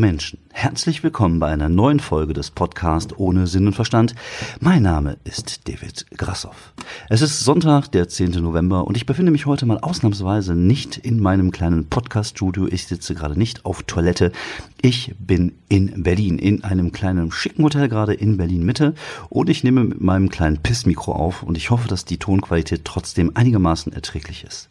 Menschen, 0.00 0.38
herzlich 0.50 1.02
willkommen 1.02 1.40
bei 1.40 1.48
einer 1.48 1.68
neuen 1.68 2.00
Folge 2.00 2.32
des 2.32 2.50
Podcasts 2.50 3.14
ohne 3.18 3.46
Sinn 3.46 3.66
und 3.66 3.74
Verstand. 3.74 4.14
Mein 4.58 4.82
Name 4.82 5.18
ist 5.24 5.68
David 5.68 6.06
Grassoff. 6.16 6.72
Es 7.10 7.20
ist 7.20 7.40
Sonntag, 7.40 7.92
der 7.92 8.08
10. 8.08 8.30
November 8.42 8.86
und 8.86 8.96
ich 8.96 9.04
befinde 9.04 9.30
mich 9.30 9.44
heute 9.44 9.66
mal 9.66 9.78
ausnahmsweise 9.78 10.54
nicht 10.54 10.96
in 10.96 11.20
meinem 11.20 11.50
kleinen 11.50 11.90
Podcast-Studio. 11.90 12.66
Ich 12.66 12.86
sitze 12.86 13.14
gerade 13.14 13.38
nicht 13.38 13.66
auf 13.66 13.82
Toilette. 13.82 14.32
Ich 14.80 15.14
bin 15.18 15.52
in 15.68 16.02
Berlin, 16.02 16.38
in 16.38 16.64
einem 16.64 16.92
kleinen 16.92 17.30
schicken 17.30 17.62
Hotel 17.62 17.90
gerade 17.90 18.14
in 18.14 18.38
Berlin 18.38 18.64
Mitte 18.64 18.94
und 19.28 19.50
ich 19.50 19.64
nehme 19.64 19.84
mit 19.84 20.00
meinem 20.00 20.30
kleinen 20.30 20.62
Pissmikro 20.62 21.12
auf 21.12 21.42
und 21.42 21.58
ich 21.58 21.68
hoffe, 21.68 21.88
dass 21.88 22.06
die 22.06 22.16
Tonqualität 22.16 22.86
trotzdem 22.86 23.32
einigermaßen 23.34 23.92
erträglich 23.92 24.44
ist. 24.44 24.70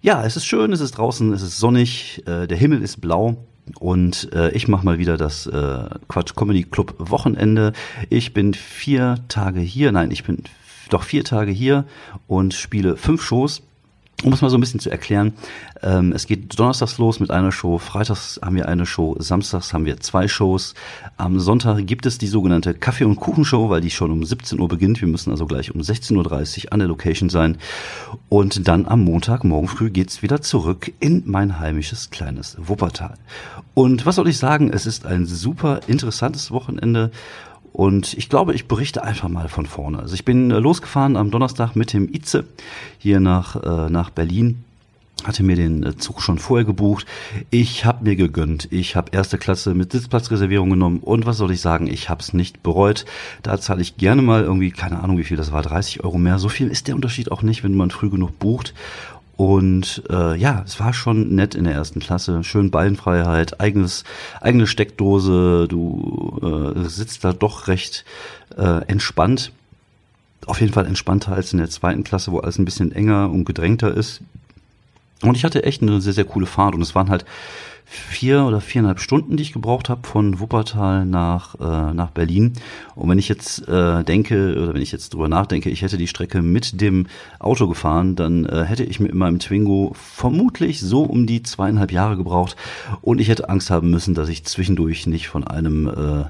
Ja, 0.00 0.24
es 0.24 0.36
ist 0.36 0.46
schön, 0.46 0.72
es 0.72 0.80
ist 0.80 0.92
draußen, 0.92 1.34
es 1.34 1.42
ist 1.42 1.58
sonnig, 1.58 2.22
äh, 2.26 2.46
der 2.46 2.56
Himmel 2.56 2.80
ist 2.80 3.02
blau 3.02 3.36
und 3.78 4.32
äh, 4.32 4.50
ich 4.52 4.68
mache 4.68 4.84
mal 4.84 4.98
wieder 4.98 5.16
das 5.16 5.46
äh, 5.46 5.88
Quatsch 6.08 6.34
Comedy 6.34 6.64
Club 6.64 6.94
Wochenende. 6.98 7.72
Ich 8.10 8.32
bin 8.32 8.54
vier 8.54 9.16
Tage 9.28 9.60
hier, 9.60 9.92
nein, 9.92 10.10
ich 10.10 10.24
bin 10.24 10.44
doch 10.90 11.02
vier 11.02 11.24
Tage 11.24 11.50
hier 11.50 11.84
und 12.26 12.54
spiele 12.54 12.96
fünf 12.96 13.22
Shows 13.22 13.62
um 14.24 14.32
es 14.32 14.40
mal 14.40 14.48
so 14.48 14.56
ein 14.56 14.60
bisschen 14.60 14.80
zu 14.80 14.90
erklären, 14.90 15.34
ähm, 15.82 16.12
es 16.12 16.26
geht 16.26 16.58
donnerstags 16.58 16.96
los 16.98 17.20
mit 17.20 17.30
einer 17.30 17.52
Show, 17.52 17.78
freitags 17.78 18.40
haben 18.42 18.56
wir 18.56 18.66
eine 18.66 18.86
Show, 18.86 19.16
samstags 19.18 19.74
haben 19.74 19.84
wir 19.84 20.00
zwei 20.00 20.26
Shows, 20.26 20.74
am 21.18 21.38
Sonntag 21.38 21.86
gibt 21.86 22.06
es 22.06 22.16
die 22.16 22.26
sogenannte 22.26 22.72
Kaffee- 22.72 23.04
und 23.04 23.16
Kuchenshow, 23.16 23.68
weil 23.68 23.82
die 23.82 23.90
schon 23.90 24.10
um 24.10 24.24
17 24.24 24.58
Uhr 24.58 24.68
beginnt, 24.68 25.00
wir 25.00 25.08
müssen 25.08 25.30
also 25.30 25.46
gleich 25.46 25.74
um 25.74 25.82
16.30 25.82 26.66
Uhr 26.66 26.72
an 26.72 26.78
der 26.78 26.88
Location 26.88 27.28
sein. 27.28 27.58
Und 28.28 28.66
dann 28.68 28.86
am 28.86 29.04
Montag, 29.04 29.44
morgen 29.44 29.68
früh 29.68 29.90
geht's 29.90 30.22
wieder 30.22 30.40
zurück 30.40 30.92
in 30.98 31.22
mein 31.26 31.58
heimisches 31.58 32.10
kleines 32.10 32.56
Wuppertal. 32.58 33.14
Und 33.74 34.06
was 34.06 34.16
soll 34.16 34.28
ich 34.28 34.38
sagen, 34.38 34.70
es 34.72 34.86
ist 34.86 35.04
ein 35.04 35.26
super 35.26 35.80
interessantes 35.86 36.50
Wochenende 36.50 37.10
und 37.76 38.14
ich 38.14 38.30
glaube, 38.30 38.54
ich 38.54 38.68
berichte 38.68 39.02
einfach 39.04 39.28
mal 39.28 39.50
von 39.50 39.66
vorne. 39.66 39.98
Also 39.98 40.14
ich 40.14 40.24
bin 40.24 40.50
äh, 40.50 40.58
losgefahren 40.60 41.14
am 41.14 41.30
Donnerstag 41.30 41.76
mit 41.76 41.92
dem 41.92 42.08
Itze 42.10 42.46
hier 42.96 43.20
nach, 43.20 43.62
äh, 43.62 43.90
nach 43.90 44.08
Berlin 44.08 44.64
hatte 45.24 45.42
mir 45.42 45.56
den 45.56 45.82
äh, 45.82 45.94
Zug 45.96 46.22
schon 46.22 46.38
vorher 46.38 46.64
gebucht. 46.64 47.04
Ich 47.50 47.84
habe 47.84 48.04
mir 48.04 48.16
gegönnt. 48.16 48.68
Ich 48.70 48.96
habe 48.96 49.10
erste 49.12 49.36
Klasse 49.36 49.74
mit 49.74 49.92
Sitzplatzreservierung 49.92 50.70
genommen 50.70 51.00
und 51.00 51.26
was 51.26 51.36
soll 51.36 51.50
ich 51.50 51.60
sagen, 51.60 51.86
ich 51.86 52.08
habe 52.08 52.22
es 52.22 52.32
nicht 52.32 52.62
bereut. 52.62 53.04
Da 53.42 53.60
zahle 53.60 53.82
ich 53.82 53.98
gerne 53.98 54.22
mal 54.22 54.42
irgendwie, 54.42 54.70
keine 54.70 55.02
Ahnung 55.02 55.18
wie 55.18 55.24
viel 55.24 55.36
das 55.36 55.52
war, 55.52 55.60
30 55.60 56.02
Euro 56.02 56.16
mehr. 56.16 56.38
So 56.38 56.48
viel 56.48 56.68
ist 56.68 56.88
der 56.88 56.94
Unterschied 56.94 57.30
auch 57.30 57.42
nicht, 57.42 57.62
wenn 57.62 57.74
man 57.74 57.90
früh 57.90 58.08
genug 58.08 58.38
bucht. 58.38 58.72
Und 59.36 60.02
äh, 60.08 60.34
ja, 60.36 60.62
es 60.64 60.80
war 60.80 60.94
schon 60.94 61.34
nett 61.34 61.54
in 61.54 61.64
der 61.64 61.74
ersten 61.74 62.00
Klasse. 62.00 62.42
Schön 62.42 62.70
Beinfreiheit, 62.70 63.60
eigenes, 63.60 64.04
eigene 64.40 64.66
Steckdose. 64.66 65.66
Du 65.68 66.74
äh, 66.74 66.88
sitzt 66.88 67.22
da 67.24 67.32
doch 67.32 67.68
recht 67.68 68.04
äh, 68.56 68.84
entspannt. 68.86 69.52
Auf 70.46 70.60
jeden 70.60 70.72
Fall 70.72 70.86
entspannter 70.86 71.32
als 71.32 71.52
in 71.52 71.58
der 71.58 71.68
zweiten 71.68 72.04
Klasse, 72.04 72.32
wo 72.32 72.38
alles 72.38 72.58
ein 72.58 72.64
bisschen 72.64 72.92
enger 72.92 73.30
und 73.30 73.44
gedrängter 73.44 73.92
ist. 73.92 74.22
Und 75.22 75.36
ich 75.36 75.44
hatte 75.44 75.64
echt 75.64 75.82
eine 75.82 76.00
sehr, 76.00 76.12
sehr 76.12 76.24
coole 76.24 76.46
Fahrt. 76.46 76.74
Und 76.74 76.82
es 76.82 76.94
waren 76.94 77.10
halt 77.10 77.24
vier 77.88 78.44
oder 78.44 78.60
viereinhalb 78.60 78.98
Stunden, 78.98 79.36
die 79.36 79.44
ich 79.44 79.52
gebraucht 79.52 79.88
habe 79.88 80.06
von 80.06 80.40
Wuppertal 80.40 81.06
nach, 81.06 81.54
äh, 81.54 81.94
nach 81.94 82.10
Berlin. 82.10 82.54
Und 82.96 83.08
wenn 83.08 83.18
ich 83.18 83.28
jetzt 83.28 83.66
äh, 83.68 84.02
denke, 84.02 84.60
oder 84.60 84.74
wenn 84.74 84.82
ich 84.82 84.90
jetzt 84.90 85.14
drüber 85.14 85.28
nachdenke, 85.28 85.70
ich 85.70 85.82
hätte 85.82 85.96
die 85.96 86.08
Strecke 86.08 86.42
mit 86.42 86.80
dem 86.80 87.06
Auto 87.38 87.68
gefahren, 87.68 88.16
dann 88.16 88.44
äh, 88.44 88.64
hätte 88.64 88.82
ich 88.82 88.98
mit 88.98 89.14
meinem 89.14 89.38
Twingo 89.38 89.92
vermutlich 89.94 90.80
so 90.80 91.04
um 91.04 91.26
die 91.26 91.44
zweieinhalb 91.44 91.92
Jahre 91.92 92.16
gebraucht. 92.16 92.56
Und 93.02 93.20
ich 93.20 93.28
hätte 93.28 93.48
Angst 93.48 93.70
haben 93.70 93.90
müssen, 93.90 94.14
dass 94.14 94.28
ich 94.28 94.44
zwischendurch 94.44 95.06
nicht 95.06 95.28
von 95.28 95.44
einem, 95.44 95.86
äh, 95.86 96.24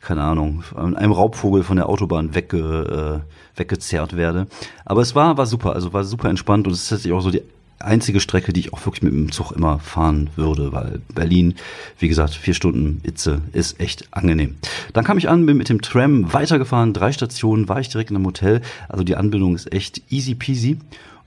keine 0.00 0.22
Ahnung, 0.22 0.62
einem 0.76 1.12
Raubvogel 1.12 1.64
von 1.64 1.76
der 1.76 1.88
Autobahn 1.88 2.36
wegge, 2.36 3.22
äh, 3.56 3.58
weggezerrt 3.58 4.16
werde. 4.16 4.46
Aber 4.84 5.02
es 5.02 5.16
war, 5.16 5.36
war 5.36 5.46
super, 5.46 5.74
also 5.74 5.92
war 5.92 6.04
super 6.04 6.30
entspannt 6.30 6.68
und 6.68 6.72
es 6.72 6.84
ist 6.84 6.88
tatsächlich 6.88 7.14
auch 7.14 7.20
so 7.20 7.32
die 7.32 7.42
einzige 7.80 8.20
Strecke, 8.20 8.52
die 8.52 8.60
ich 8.60 8.72
auch 8.72 8.84
wirklich 8.86 9.02
mit 9.02 9.12
dem 9.12 9.32
Zug 9.32 9.52
immer 9.52 9.78
fahren 9.78 10.30
würde, 10.36 10.72
weil 10.72 11.00
Berlin, 11.14 11.54
wie 11.98 12.08
gesagt, 12.08 12.34
vier 12.34 12.54
Stunden 12.54 13.00
Itze 13.04 13.40
ist 13.52 13.80
echt 13.80 14.08
angenehm. 14.12 14.56
Dann 14.92 15.04
kam 15.04 15.18
ich 15.18 15.28
an, 15.28 15.46
bin 15.46 15.56
mit 15.56 15.68
dem 15.68 15.82
Tram 15.82 16.32
weitergefahren, 16.32 16.92
drei 16.92 17.12
Stationen, 17.12 17.68
war 17.68 17.80
ich 17.80 17.88
direkt 17.88 18.10
in 18.10 18.16
einem 18.16 18.26
Hotel. 18.26 18.60
Also 18.88 19.04
die 19.04 19.16
Anbindung 19.16 19.54
ist 19.54 19.72
echt 19.72 20.02
easy 20.10 20.34
peasy. 20.34 20.78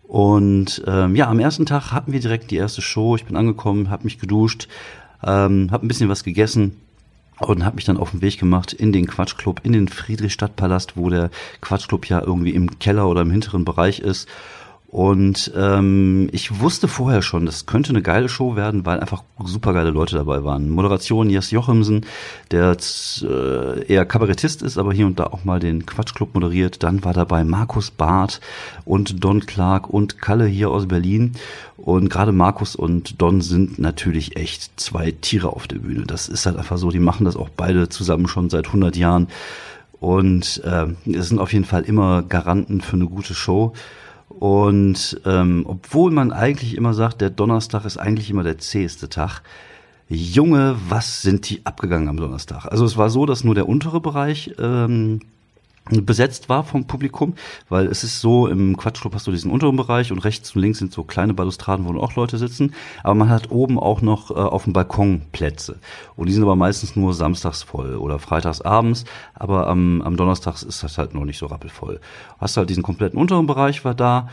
Und 0.03 0.83
ähm, 0.85 1.15
ja, 1.15 1.27
am 1.27 1.39
ersten 1.39 1.65
Tag 1.65 1.91
hatten 1.91 2.11
wir 2.11 2.19
direkt 2.19 2.51
die 2.51 2.57
erste 2.57 2.81
Show. 2.81 3.15
Ich 3.15 3.25
bin 3.25 3.35
angekommen, 3.35 3.89
habe 3.89 4.03
mich 4.03 4.19
geduscht, 4.19 4.67
ähm, 5.23 5.69
habe 5.71 5.85
ein 5.85 5.87
bisschen 5.87 6.09
was 6.09 6.23
gegessen 6.23 6.77
und 7.39 7.65
habe 7.65 7.77
mich 7.77 7.85
dann 7.85 7.97
auf 7.97 8.11
den 8.11 8.21
Weg 8.21 8.37
gemacht 8.37 8.73
in 8.73 8.91
den 8.91 9.07
Quatschclub, 9.07 9.61
in 9.63 9.73
den 9.73 9.87
Friedrichstadtpalast, 9.87 10.97
wo 10.97 11.09
der 11.09 11.29
Quatschclub 11.61 12.07
ja 12.07 12.21
irgendwie 12.21 12.51
im 12.51 12.79
Keller 12.79 13.07
oder 13.07 13.21
im 13.21 13.31
hinteren 13.31 13.65
Bereich 13.65 13.99
ist. 13.99 14.27
Und 14.93 15.51
ähm, 15.57 16.29
ich 16.33 16.59
wusste 16.59 16.87
vorher 16.87 17.23
schon, 17.23 17.47
das 17.47 17.65
könnte 17.65 17.89
eine 17.89 18.03
geile 18.03 18.29
Show 18.29 18.55
werden, 18.55 18.85
weil 18.85 18.99
einfach 18.99 19.23
super 19.43 19.73
geile 19.73 19.89
Leute 19.89 20.15
dabei 20.15 20.43
waren. 20.43 20.69
Moderation 20.69 21.31
Jes 21.31 21.49
Jochimsen, 21.49 22.05
der 22.51 22.77
äh, 23.23 23.85
eher 23.87 24.05
Kabarettist 24.05 24.61
ist, 24.61 24.77
aber 24.77 24.93
hier 24.93 25.07
und 25.07 25.17
da 25.17 25.23
auch 25.23 25.45
mal 25.45 25.59
den 25.59 25.87
Quatschclub 25.87 26.35
moderiert. 26.35 26.83
Dann 26.83 27.03
war 27.03 27.13
dabei 27.13 27.43
Markus 27.43 27.89
Barth 27.89 28.39
und 28.85 29.23
Don 29.23 29.47
Clark 29.47 29.89
und 29.89 30.21
Kalle 30.21 30.45
hier 30.45 30.69
aus 30.69 30.87
Berlin. 30.87 31.31
Und 31.75 32.09
gerade 32.09 32.31
Markus 32.31 32.75
und 32.75 33.19
Don 33.19 33.41
sind 33.41 33.79
natürlich 33.79 34.37
echt 34.37 34.79
zwei 34.79 35.09
Tiere 35.09 35.53
auf 35.53 35.65
der 35.67 35.79
Bühne. 35.79 36.03
Das 36.05 36.29
ist 36.29 36.45
halt 36.45 36.57
einfach 36.57 36.77
so, 36.77 36.91
die 36.91 36.99
machen 36.99 37.25
das 37.25 37.35
auch 37.35 37.49
beide 37.49 37.89
zusammen 37.89 38.27
schon 38.27 38.51
seit 38.51 38.67
100 38.67 38.95
Jahren. 38.95 39.27
Und 39.99 40.61
äh, 40.63 40.85
es 41.11 41.29
sind 41.29 41.39
auf 41.39 41.51
jeden 41.51 41.65
Fall 41.65 41.81
immer 41.81 42.21
Garanten 42.21 42.81
für 42.81 42.95
eine 42.95 43.07
gute 43.07 43.33
Show. 43.33 43.73
Und 44.39 45.21
ähm, 45.25 45.65
obwohl 45.67 46.11
man 46.11 46.31
eigentlich 46.31 46.75
immer 46.75 46.93
sagt, 46.93 47.21
der 47.21 47.29
Donnerstag 47.29 47.85
ist 47.85 47.97
eigentlich 47.97 48.29
immer 48.29 48.43
der 48.43 48.57
zäheste 48.57 49.09
Tag, 49.09 49.41
Junge, 50.09 50.75
was 50.89 51.21
sind 51.21 51.49
die 51.49 51.65
abgegangen 51.65 52.09
am 52.09 52.17
Donnerstag? 52.17 52.65
Also 52.65 52.85
es 52.85 52.97
war 52.97 53.09
so, 53.09 53.25
dass 53.25 53.43
nur 53.43 53.55
der 53.55 53.69
untere 53.69 54.01
Bereich 54.01 54.53
ähm, 54.59 55.21
besetzt 55.89 56.47
war 56.47 56.63
vom 56.63 56.85
Publikum, 56.87 57.33
weil 57.67 57.87
es 57.87 58.03
ist 58.03 58.21
so, 58.21 58.47
im 58.47 58.77
Quatschclub 58.77 59.13
hast 59.13 59.27
du 59.27 59.31
diesen 59.31 59.51
unteren 59.51 59.75
Bereich 59.75 60.11
und 60.11 60.19
rechts 60.19 60.55
und 60.55 60.61
links 60.61 60.79
sind 60.79 60.93
so 60.93 61.03
kleine 61.03 61.33
Balustraden, 61.33 61.85
wo 61.85 61.99
auch 61.99 62.15
Leute 62.15 62.37
sitzen, 62.37 62.73
aber 63.03 63.15
man 63.15 63.29
hat 63.29 63.51
oben 63.51 63.77
auch 63.77 64.01
noch 64.01 64.31
äh, 64.31 64.35
auf 64.35 64.63
dem 64.63 64.73
Balkon 64.73 65.23
Plätze. 65.33 65.79
Und 66.15 66.27
die 66.27 66.33
sind 66.33 66.43
aber 66.43 66.55
meistens 66.55 66.95
nur 66.95 67.13
samstags 67.13 67.63
voll 67.63 67.95
oder 67.95 68.17
freitags 68.19 68.61
abends, 68.61 69.03
aber 69.33 69.67
am, 69.67 70.01
am 70.01 70.15
Donnerstag 70.15 70.61
ist 70.61 70.83
das 70.83 70.97
halt 70.97 71.13
noch 71.13 71.25
nicht 71.25 71.37
so 71.37 71.47
rappelvoll. 71.47 71.99
Hast 72.39 72.55
halt 72.55 72.69
diesen 72.69 72.83
kompletten 72.83 73.19
unteren 73.19 73.45
Bereich 73.45 73.83
war 73.83 73.93
da 73.93 74.29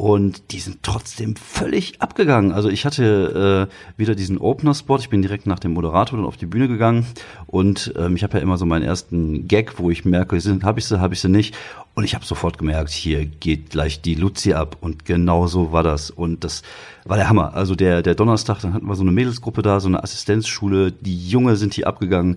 und 0.00 0.52
die 0.52 0.60
sind 0.60 0.78
trotzdem 0.82 1.36
völlig 1.36 2.00
abgegangen. 2.00 2.52
Also 2.52 2.70
ich 2.70 2.86
hatte 2.86 3.68
äh, 3.68 3.98
wieder 4.00 4.14
diesen 4.14 4.38
Opener-Spot. 4.38 4.96
Ich 4.96 5.10
bin 5.10 5.20
direkt 5.20 5.46
nach 5.46 5.58
dem 5.58 5.74
Moderator 5.74 6.16
dann 6.16 6.26
auf 6.26 6.38
die 6.38 6.46
Bühne 6.46 6.68
gegangen. 6.68 7.04
Und 7.46 7.92
ähm, 7.98 8.16
ich 8.16 8.22
habe 8.22 8.38
ja 8.38 8.42
immer 8.42 8.56
so 8.56 8.64
meinen 8.64 8.82
ersten 8.82 9.46
Gag, 9.46 9.78
wo 9.78 9.90
ich 9.90 10.06
merke, 10.06 10.38
habe 10.62 10.78
ich 10.78 10.86
sie, 10.86 11.00
habe 11.00 11.12
ich 11.12 11.20
sie 11.20 11.28
nicht. 11.28 11.54
Und 11.92 12.04
ich 12.04 12.14
habe 12.14 12.24
sofort 12.24 12.56
gemerkt, 12.56 12.88
hier 12.88 13.26
geht 13.26 13.68
gleich 13.68 14.00
die 14.00 14.14
Luzi 14.14 14.54
ab. 14.54 14.78
Und 14.80 15.04
genau 15.04 15.48
so 15.48 15.70
war 15.70 15.82
das. 15.82 16.10
Und 16.10 16.44
das 16.44 16.62
war 17.04 17.18
der 17.18 17.28
Hammer. 17.28 17.52
Also 17.52 17.74
der, 17.74 18.00
der 18.00 18.14
Donnerstag, 18.14 18.60
dann 18.60 18.72
hatten 18.72 18.86
wir 18.86 18.94
so 18.94 19.02
eine 19.02 19.12
Mädelsgruppe 19.12 19.60
da, 19.60 19.80
so 19.80 19.88
eine 19.88 20.02
Assistenzschule. 20.02 20.92
Die 20.92 21.28
Junge 21.28 21.56
sind 21.56 21.74
hier 21.74 21.86
abgegangen. 21.86 22.36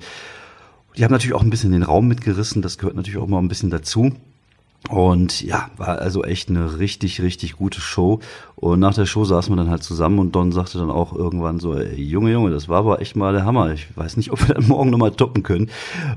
Die 0.98 1.06
haben 1.06 1.14
natürlich 1.14 1.34
auch 1.34 1.44
ein 1.44 1.50
bisschen 1.50 1.72
den 1.72 1.84
Raum 1.84 2.10
mitgerissen. 2.10 2.62
Das 2.62 2.78
gehört 2.78 2.98
natürlich 2.98 3.20
auch 3.20 3.28
mal 3.28 3.40
ein 3.40 3.48
bisschen 3.48 3.70
dazu. 3.70 4.12
Und 4.90 5.42
ja, 5.42 5.70
war 5.78 6.00
also 6.00 6.24
echt 6.24 6.50
eine 6.50 6.78
richtig, 6.78 7.22
richtig 7.22 7.54
gute 7.56 7.80
Show. 7.80 8.20
Und 8.56 8.82
nach 8.82 8.94
der 8.94 9.06
Show 9.06 9.24
saßen 9.24 9.54
wir 9.54 9.56
dann 9.56 9.70
halt 9.70 9.82
zusammen 9.82 10.20
und 10.20 10.36
Don 10.36 10.52
sagte 10.52 10.78
dann 10.78 10.92
auch 10.92 11.16
irgendwann 11.16 11.60
so, 11.60 11.74
ey, 11.74 12.02
Junge, 12.02 12.32
Junge, 12.32 12.52
das 12.52 12.68
war 12.68 12.80
aber 12.80 13.02
echt 13.02 13.16
mal 13.16 13.32
der 13.32 13.46
Hammer. 13.46 13.72
Ich 13.72 13.96
weiß 13.96 14.18
nicht, 14.18 14.32
ob 14.32 14.46
wir 14.46 14.56
dann 14.56 14.68
morgen 14.68 14.90
nochmal 14.90 15.12
toppen 15.12 15.42
können. 15.42 15.70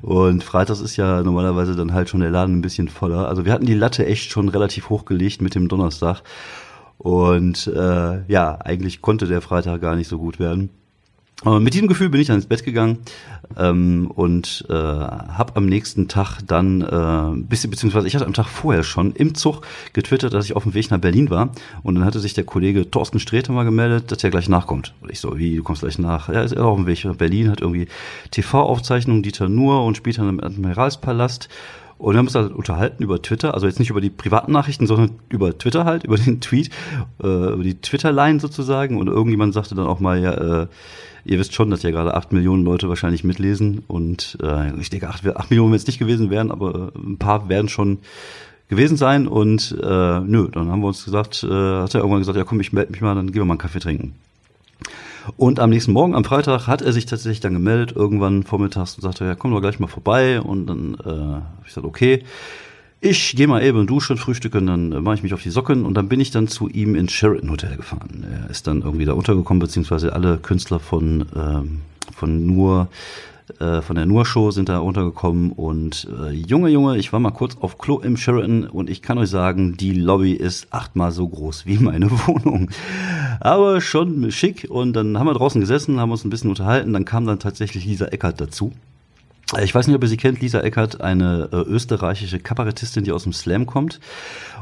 Und 0.02 0.42
freitags 0.42 0.80
ist 0.80 0.96
ja 0.96 1.22
normalerweise 1.22 1.76
dann 1.76 1.92
halt 1.92 2.08
schon 2.08 2.20
der 2.20 2.30
Laden 2.30 2.58
ein 2.58 2.62
bisschen 2.62 2.88
voller. 2.88 3.28
Also 3.28 3.44
wir 3.44 3.52
hatten 3.52 3.66
die 3.66 3.74
Latte 3.74 4.04
echt 4.04 4.30
schon 4.30 4.48
relativ 4.48 4.90
hochgelegt 4.90 5.40
mit 5.42 5.54
dem 5.54 5.68
Donnerstag. 5.68 6.22
Und 6.98 7.68
äh, 7.68 8.24
ja, 8.26 8.58
eigentlich 8.64 9.00
konnte 9.00 9.26
der 9.26 9.42
Freitag 9.42 9.80
gar 9.80 9.94
nicht 9.94 10.08
so 10.08 10.18
gut 10.18 10.40
werden. 10.40 10.70
Aber 11.42 11.60
mit 11.60 11.74
diesem 11.74 11.86
Gefühl 11.86 12.08
bin 12.08 12.20
ich 12.20 12.28
dann 12.28 12.36
ins 12.36 12.46
Bett 12.46 12.64
gegangen 12.64 13.00
ähm, 13.58 14.10
und 14.14 14.64
äh, 14.70 14.72
habe 14.72 15.54
am 15.54 15.66
nächsten 15.66 16.08
Tag 16.08 16.40
dann, 16.46 16.80
äh, 16.80 17.42
bisschen, 17.42 17.70
beziehungsweise 17.70 18.06
ich 18.06 18.14
hatte 18.14 18.24
am 18.24 18.32
Tag 18.32 18.46
vorher 18.46 18.82
schon 18.82 19.12
im 19.12 19.34
Zug 19.34 19.60
getwittert, 19.92 20.32
dass 20.32 20.46
ich 20.46 20.56
auf 20.56 20.62
dem 20.62 20.72
Weg 20.72 20.90
nach 20.90 20.98
Berlin 20.98 21.28
war. 21.28 21.50
Und 21.82 21.94
dann 21.94 22.06
hatte 22.06 22.20
sich 22.20 22.32
der 22.32 22.44
Kollege 22.44 22.90
Thorsten 22.90 23.20
Sträter 23.20 23.52
mal 23.52 23.64
gemeldet, 23.64 24.10
dass 24.10 24.24
er 24.24 24.30
gleich 24.30 24.48
nachkommt. 24.48 24.94
Und 25.02 25.10
ich 25.10 25.20
so, 25.20 25.36
wie, 25.36 25.56
du 25.56 25.62
kommst 25.62 25.82
gleich 25.82 25.98
nach? 25.98 26.30
Ja, 26.30 26.40
ist 26.40 26.52
er 26.52 26.64
auf 26.64 26.78
dem 26.78 26.86
Weg 26.86 27.04
nach 27.04 27.16
Berlin, 27.16 27.50
hat 27.50 27.60
irgendwie 27.60 27.88
TV-Aufzeichnungen, 28.30 29.22
Dieter 29.22 29.50
Nuhr 29.50 29.84
und 29.84 30.00
dann 30.16 30.28
im 30.30 30.42
Admiralspalast. 30.42 31.50
Und 31.98 32.14
wir 32.14 32.18
haben 32.18 32.26
uns 32.26 32.34
halt 32.34 32.52
unterhalten 32.52 33.02
über 33.02 33.20
Twitter, 33.20 33.54
also 33.54 33.66
jetzt 33.66 33.78
nicht 33.78 33.90
über 33.90 34.00
die 34.00 34.10
privaten 34.10 34.52
Nachrichten, 34.52 34.86
sondern 34.86 35.12
über 35.28 35.56
Twitter 35.56 35.84
halt, 35.84 36.04
über 36.04 36.16
den 36.16 36.40
Tweet, 36.40 36.70
äh, 37.22 37.26
über 37.26 37.62
die 37.62 37.80
Twitter-Line 37.80 38.40
sozusagen. 38.40 38.98
Und 38.98 39.08
irgendjemand 39.08 39.54
sagte 39.54 39.74
dann 39.74 39.86
auch 39.86 40.00
mal, 40.00 40.18
ja, 40.18 40.62
äh, 40.62 40.66
ihr 41.26 41.38
wisst 41.38 41.54
schon, 41.54 41.70
dass 41.70 41.82
ja 41.82 41.90
gerade 41.90 42.14
acht 42.14 42.32
Millionen 42.32 42.64
Leute 42.64 42.88
wahrscheinlich 42.88 43.24
mitlesen. 43.24 43.82
Und 43.86 44.38
äh, 44.42 44.78
ich 44.80 44.90
denke, 44.90 45.08
acht, 45.08 45.24
Millionen, 45.50 45.72
wenn 45.72 45.76
es 45.76 45.86
nicht 45.86 45.98
gewesen 45.98 46.30
wären, 46.30 46.50
aber 46.50 46.92
ein 46.96 47.18
paar 47.18 47.48
werden 47.48 47.68
schon 47.68 47.98
gewesen 48.68 48.96
sein. 48.96 49.26
Und 49.26 49.76
äh, 49.82 50.20
nö, 50.20 50.48
dann 50.50 50.70
haben 50.70 50.80
wir 50.80 50.88
uns 50.88 51.04
gesagt, 51.04 51.42
äh, 51.42 51.46
hat 51.46 51.94
er 51.94 52.00
irgendwann 52.00 52.20
gesagt, 52.20 52.38
ja 52.38 52.44
komm, 52.44 52.60
ich 52.60 52.72
melde 52.72 52.92
mich 52.92 53.00
mal, 53.00 53.14
dann 53.14 53.26
gehen 53.26 53.42
wir 53.42 53.44
mal 53.44 53.54
einen 53.54 53.58
Kaffee 53.58 53.80
trinken. 53.80 54.14
Und 55.36 55.58
am 55.58 55.70
nächsten 55.70 55.92
Morgen, 55.92 56.14
am 56.14 56.24
Freitag, 56.24 56.68
hat 56.68 56.82
er 56.82 56.92
sich 56.92 57.06
tatsächlich 57.06 57.40
dann 57.40 57.52
gemeldet, 57.52 57.96
irgendwann 57.96 58.44
vormittags 58.44 58.94
und 58.94 59.02
sagte, 59.02 59.24
ja, 59.24 59.34
komm 59.34 59.50
doch 59.50 59.60
gleich 59.60 59.80
mal 59.80 59.88
vorbei. 59.88 60.40
Und 60.40 60.66
dann 60.66 60.94
äh, 60.94 61.40
ich 61.62 61.68
gesagt, 61.74 61.86
okay, 61.86 62.22
ich 63.00 63.36
gehe 63.36 63.46
mal 63.46 63.62
eben 63.62 63.86
duschen, 63.86 64.16
frühstücken, 64.16 64.66
dann 64.66 64.92
äh, 64.92 65.00
mache 65.00 65.16
ich 65.16 65.22
mich 65.22 65.34
auf 65.34 65.42
die 65.42 65.50
Socken 65.50 65.84
und 65.84 65.94
dann 65.94 66.08
bin 66.08 66.20
ich 66.20 66.30
dann 66.30 66.48
zu 66.48 66.68
ihm 66.68 66.94
ins 66.94 67.12
Sheraton 67.12 67.50
Hotel 67.50 67.76
gefahren. 67.76 68.24
Er 68.30 68.50
ist 68.50 68.66
dann 68.66 68.82
irgendwie 68.82 69.04
da 69.04 69.12
untergekommen, 69.12 69.60
beziehungsweise 69.60 70.12
alle 70.12 70.38
Künstler 70.38 70.80
von, 70.80 71.26
ähm, 71.36 71.80
von 72.14 72.46
nur 72.46 72.88
äh, 73.60 73.80
von 73.80 73.94
der 73.94 74.06
Nur-Show 74.06 74.50
sind 74.50 74.68
da 74.68 74.78
runtergekommen 74.78 75.52
und 75.52 76.08
äh, 76.20 76.30
Junge, 76.30 76.68
Junge, 76.68 76.96
ich 76.96 77.12
war 77.12 77.20
mal 77.20 77.30
kurz 77.30 77.56
auf 77.60 77.78
Klo 77.78 78.00
im 78.00 78.16
Sheraton 78.16 78.64
und 78.64 78.90
ich 78.90 79.02
kann 79.02 79.18
euch 79.18 79.30
sagen, 79.30 79.76
die 79.76 79.92
Lobby 79.92 80.32
ist 80.32 80.72
achtmal 80.72 81.12
so 81.12 81.28
groß 81.28 81.64
wie 81.64 81.78
meine 81.78 82.10
Wohnung. 82.26 82.70
Aber 83.38 83.80
schon 83.80 84.32
schick 84.32 84.66
und 84.68 84.94
dann 84.94 85.18
haben 85.18 85.26
wir 85.26 85.34
draußen 85.34 85.60
gesessen, 85.60 86.00
haben 86.00 86.10
uns 86.10 86.24
ein 86.24 86.30
bisschen 86.30 86.50
unterhalten, 86.50 86.92
dann 86.92 87.04
kam 87.04 87.26
dann 87.26 87.38
tatsächlich 87.38 87.84
Lisa 87.84 88.06
Eckert 88.06 88.40
dazu. 88.40 88.72
Ich 89.62 89.72
weiß 89.72 89.86
nicht, 89.86 89.94
ob 89.94 90.02
ihr 90.02 90.08
sie 90.08 90.16
kennt, 90.16 90.40
Lisa 90.40 90.60
Eckert, 90.60 91.00
eine 91.00 91.48
äh, 91.52 91.56
österreichische 91.56 92.40
Kabarettistin, 92.40 93.04
die 93.04 93.12
aus 93.12 93.22
dem 93.22 93.32
Slam 93.32 93.66
kommt. 93.66 94.00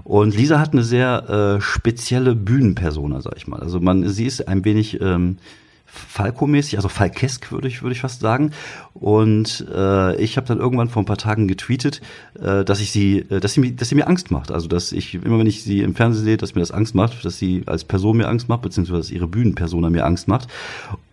Und 0.05 0.37
Lisa 0.37 0.61
hat 0.61 0.75
eine 0.75 0.83
sehr 0.83 1.57
äh, 1.57 1.61
spezielle 1.63 2.35
Bühnenpersona, 2.35 3.23
sag 3.23 3.37
ich 3.39 3.47
mal. 3.47 3.61
Also 3.61 3.81
man, 3.81 4.07
sie 4.07 4.27
ist 4.27 4.47
ein 4.47 4.63
wenig 4.67 5.01
ähm, 5.01 5.39
Falco-mäßig, 5.87 6.77
also 6.77 6.89
Falkesk 6.89 7.51
würde 7.51 7.69
ich, 7.69 7.83
würde 7.83 7.95
ich 7.95 8.01
fast 8.01 8.21
sagen. 8.21 8.51
Und 8.93 9.67
äh, 9.75 10.17
ich 10.17 10.37
habe 10.37 10.47
dann 10.47 10.59
irgendwann 10.59 10.91
vor 10.91 11.03
ein 11.03 11.07
paar 11.07 11.17
Tagen 11.17 11.49
getweetet, 11.49 12.03
äh, 12.39 12.63
dass 12.63 12.81
ich 12.81 12.91
sie, 12.91 13.21
äh, 13.21 13.41
dass 13.41 13.55
sie, 13.55 13.61
mir, 13.61 13.73
dass 13.73 13.89
sie 13.89 13.95
mir 13.95 14.07
Angst 14.07 14.31
macht. 14.31 14.51
Also 14.51 14.69
dass 14.69 14.93
ich 14.93 15.15
immer, 15.15 15.39
wenn 15.39 15.47
ich 15.47 15.63
sie 15.63 15.81
im 15.81 15.95
Fernsehen 15.95 16.25
sehe, 16.25 16.37
dass 16.37 16.55
mir 16.55 16.61
das 16.61 16.73
Angst 16.73 16.95
macht, 16.95 17.25
dass 17.25 17.39
sie 17.39 17.63
als 17.67 17.85
Person 17.85 18.19
mir 18.19 18.29
Angst 18.29 18.51
macht, 18.51 18.63
beziehungsweise 18.63 18.99
dass 18.99 19.11
ihre 19.11 19.29
Bühnenpersona 19.29 19.89
mir 19.89 20.05
Angst 20.05 20.29
macht. 20.29 20.49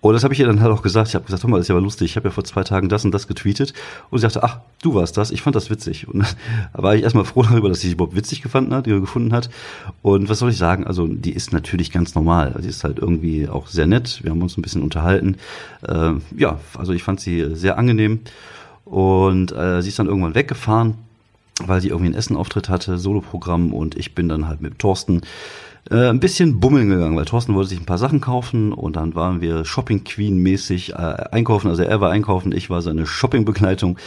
Und 0.01 0.13
das 0.13 0.23
habe 0.23 0.33
ich 0.33 0.39
ihr 0.39 0.47
dann 0.47 0.61
halt 0.61 0.71
auch 0.71 0.81
gesagt. 0.81 1.09
Ich 1.09 1.15
habe 1.15 1.25
gesagt, 1.25 1.43
hör 1.43 1.49
mal, 1.49 1.57
das 1.57 1.65
ist 1.65 1.69
ja 1.69 1.75
aber 1.75 1.83
lustig. 1.83 2.09
Ich 2.09 2.15
habe 2.15 2.27
ja 2.27 2.31
vor 2.31 2.43
zwei 2.43 2.63
Tagen 2.63 2.89
das 2.89 3.05
und 3.05 3.11
das 3.11 3.27
getweetet. 3.27 3.73
Und 4.09 4.17
sie 4.17 4.23
sagte, 4.23 4.43
ach, 4.43 4.57
du 4.81 4.95
warst 4.95 5.15
das. 5.15 5.29
Ich 5.29 5.43
fand 5.43 5.55
das 5.55 5.69
witzig. 5.69 6.07
Und 6.07 6.21
da 6.21 6.27
war 6.81 6.95
ich 6.95 7.03
erstmal 7.03 7.23
froh 7.23 7.43
darüber, 7.43 7.69
dass 7.69 7.81
sie 7.81 7.87
sich 7.87 7.93
überhaupt 7.93 8.15
witzig 8.15 8.41
gefunden 8.41 8.73
hat, 8.73 8.87
die 8.87 8.91
gefunden 8.91 9.31
hat. 9.31 9.51
Und 10.01 10.27
was 10.27 10.39
soll 10.39 10.49
ich 10.49 10.57
sagen? 10.57 10.87
Also 10.87 11.05
die 11.05 11.33
ist 11.33 11.53
natürlich 11.53 11.91
ganz 11.91 12.15
normal. 12.15 12.55
Sie 12.61 12.69
ist 12.69 12.83
halt 12.83 12.97
irgendwie 12.97 13.47
auch 13.47 13.67
sehr 13.67 13.85
nett. 13.85 14.21
Wir 14.23 14.31
haben 14.31 14.41
uns 14.41 14.57
ein 14.57 14.63
bisschen 14.63 14.81
unterhalten. 14.81 15.37
Äh, 15.87 16.13
ja, 16.35 16.59
also 16.75 16.93
ich 16.93 17.03
fand 17.03 17.19
sie 17.19 17.55
sehr 17.55 17.77
angenehm. 17.77 18.21
Und 18.85 19.51
äh, 19.51 19.83
sie 19.83 19.89
ist 19.89 19.99
dann 19.99 20.07
irgendwann 20.07 20.33
weggefahren, 20.33 20.95
weil 21.63 21.79
sie 21.79 21.89
irgendwie 21.89 22.07
einen 22.07 22.15
Essenauftritt 22.15 22.69
hatte, 22.69 22.97
Soloprogramm. 22.97 23.71
Und 23.71 23.95
ich 23.95 24.15
bin 24.15 24.27
dann 24.29 24.47
halt 24.47 24.61
mit 24.61 24.79
Thorsten 24.79 25.21
äh, 25.89 26.09
ein 26.09 26.19
bisschen 26.19 26.59
bummeln 26.59 26.89
gegangen, 26.89 27.17
weil 27.17 27.25
Thorsten 27.25 27.55
wollte 27.55 27.69
sich 27.69 27.79
ein 27.79 27.85
paar 27.85 27.97
Sachen 27.97 28.21
kaufen 28.21 28.73
und 28.73 28.95
dann 28.95 29.15
waren 29.15 29.41
wir 29.41 29.65
Shopping 29.65 30.03
Queen 30.03 30.37
mäßig 30.37 30.93
äh, 30.93 30.95
einkaufen. 30.95 31.69
Also 31.69 31.83
er 31.83 32.01
war 32.01 32.11
einkaufen, 32.11 32.51
ich 32.51 32.69
war 32.69 32.81
seine 32.81 33.05
Shoppingbegleitung. 33.05 33.97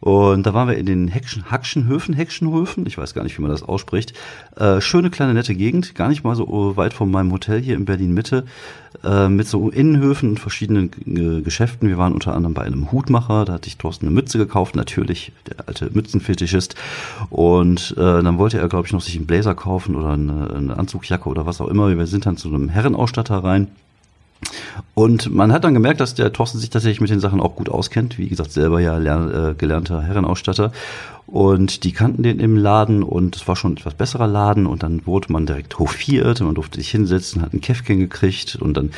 Und 0.00 0.46
da 0.46 0.52
waren 0.52 0.68
wir 0.68 0.76
in 0.76 0.86
den 0.86 1.12
Hackschen, 1.12 1.50
Hackschenhöfen, 1.50 2.16
Hackschenhöfen, 2.16 2.86
ich 2.86 2.98
weiß 2.98 3.14
gar 3.14 3.24
nicht, 3.24 3.38
wie 3.38 3.42
man 3.42 3.50
das 3.50 3.62
ausspricht. 3.62 4.12
Äh, 4.56 4.80
schöne 4.80 5.10
kleine 5.10 5.34
nette 5.34 5.54
Gegend, 5.54 5.94
gar 5.94 6.08
nicht 6.08 6.22
mal 6.22 6.36
so 6.36 6.76
weit 6.76 6.92
von 6.92 7.10
meinem 7.10 7.32
Hotel 7.32 7.60
hier 7.60 7.76
in 7.76 7.86
Berlin 7.86 8.12
Mitte, 8.12 8.44
äh, 9.04 9.28
mit 9.28 9.48
so 9.48 9.70
Innenhöfen 9.70 10.30
und 10.30 10.40
verschiedenen 10.40 10.90
äh, 11.06 11.40
Geschäften. 11.40 11.88
Wir 11.88 11.98
waren 11.98 12.12
unter 12.12 12.34
anderem 12.34 12.54
bei 12.54 12.62
einem 12.62 12.92
Hutmacher, 12.92 13.46
da 13.46 13.54
hatte 13.54 13.68
ich 13.68 13.78
Thorsten 13.78 14.06
eine 14.06 14.14
Mütze 14.14 14.38
gekauft, 14.38 14.76
natürlich, 14.76 15.32
der 15.48 15.66
alte 15.66 15.90
Mützenfetischist. 15.92 16.74
Und 17.30 17.94
äh, 17.96 18.22
dann 18.22 18.38
wollte 18.38 18.58
er, 18.58 18.68
glaube 18.68 18.86
ich, 18.86 18.92
noch 18.92 19.00
sich 19.00 19.16
einen 19.16 19.26
Blazer 19.26 19.54
kaufen 19.54 19.96
oder 19.96 20.10
eine, 20.10 20.50
eine 20.54 20.78
Anzugjacke 20.78 21.28
oder 21.28 21.46
was 21.46 21.60
auch 21.60 21.68
immer. 21.68 21.96
Wir 21.96 22.06
sind 22.06 22.26
dann 22.26 22.36
zu 22.36 22.48
einem 22.48 22.68
Herrenausstatter 22.68 23.42
rein. 23.42 23.68
Und 24.94 25.32
man 25.32 25.52
hat 25.52 25.64
dann 25.64 25.74
gemerkt, 25.74 26.00
dass 26.00 26.14
der 26.14 26.32
Thorsten 26.32 26.58
sich 26.58 26.70
tatsächlich 26.70 27.00
mit 27.00 27.10
den 27.10 27.20
Sachen 27.20 27.40
auch 27.40 27.56
gut 27.56 27.68
auskennt. 27.68 28.18
Wie 28.18 28.28
gesagt, 28.28 28.52
selber 28.52 28.80
ja 28.80 28.96
lern, 28.96 29.50
äh, 29.50 29.54
gelernter 29.54 30.02
Herrenausstatter. 30.02 30.72
Und 31.26 31.82
die 31.82 31.92
kannten 31.92 32.22
den 32.22 32.38
im 32.38 32.56
Laden 32.56 33.02
und 33.02 33.34
es 33.34 33.48
war 33.48 33.56
schon 33.56 33.72
ein 33.72 33.76
etwas 33.78 33.94
besserer 33.94 34.28
Laden 34.28 34.66
und 34.66 34.84
dann 34.84 35.06
wurde 35.06 35.32
man 35.32 35.44
direkt 35.44 35.78
hofiert, 35.78 36.40
man 36.40 36.54
durfte 36.54 36.78
sich 36.78 36.90
hinsetzen, 36.90 37.42
hat 37.42 37.52
ein 37.52 37.60
Käffchen 37.60 37.98
gekriegt 37.98 38.56
und 38.56 38.76
dann 38.76 38.90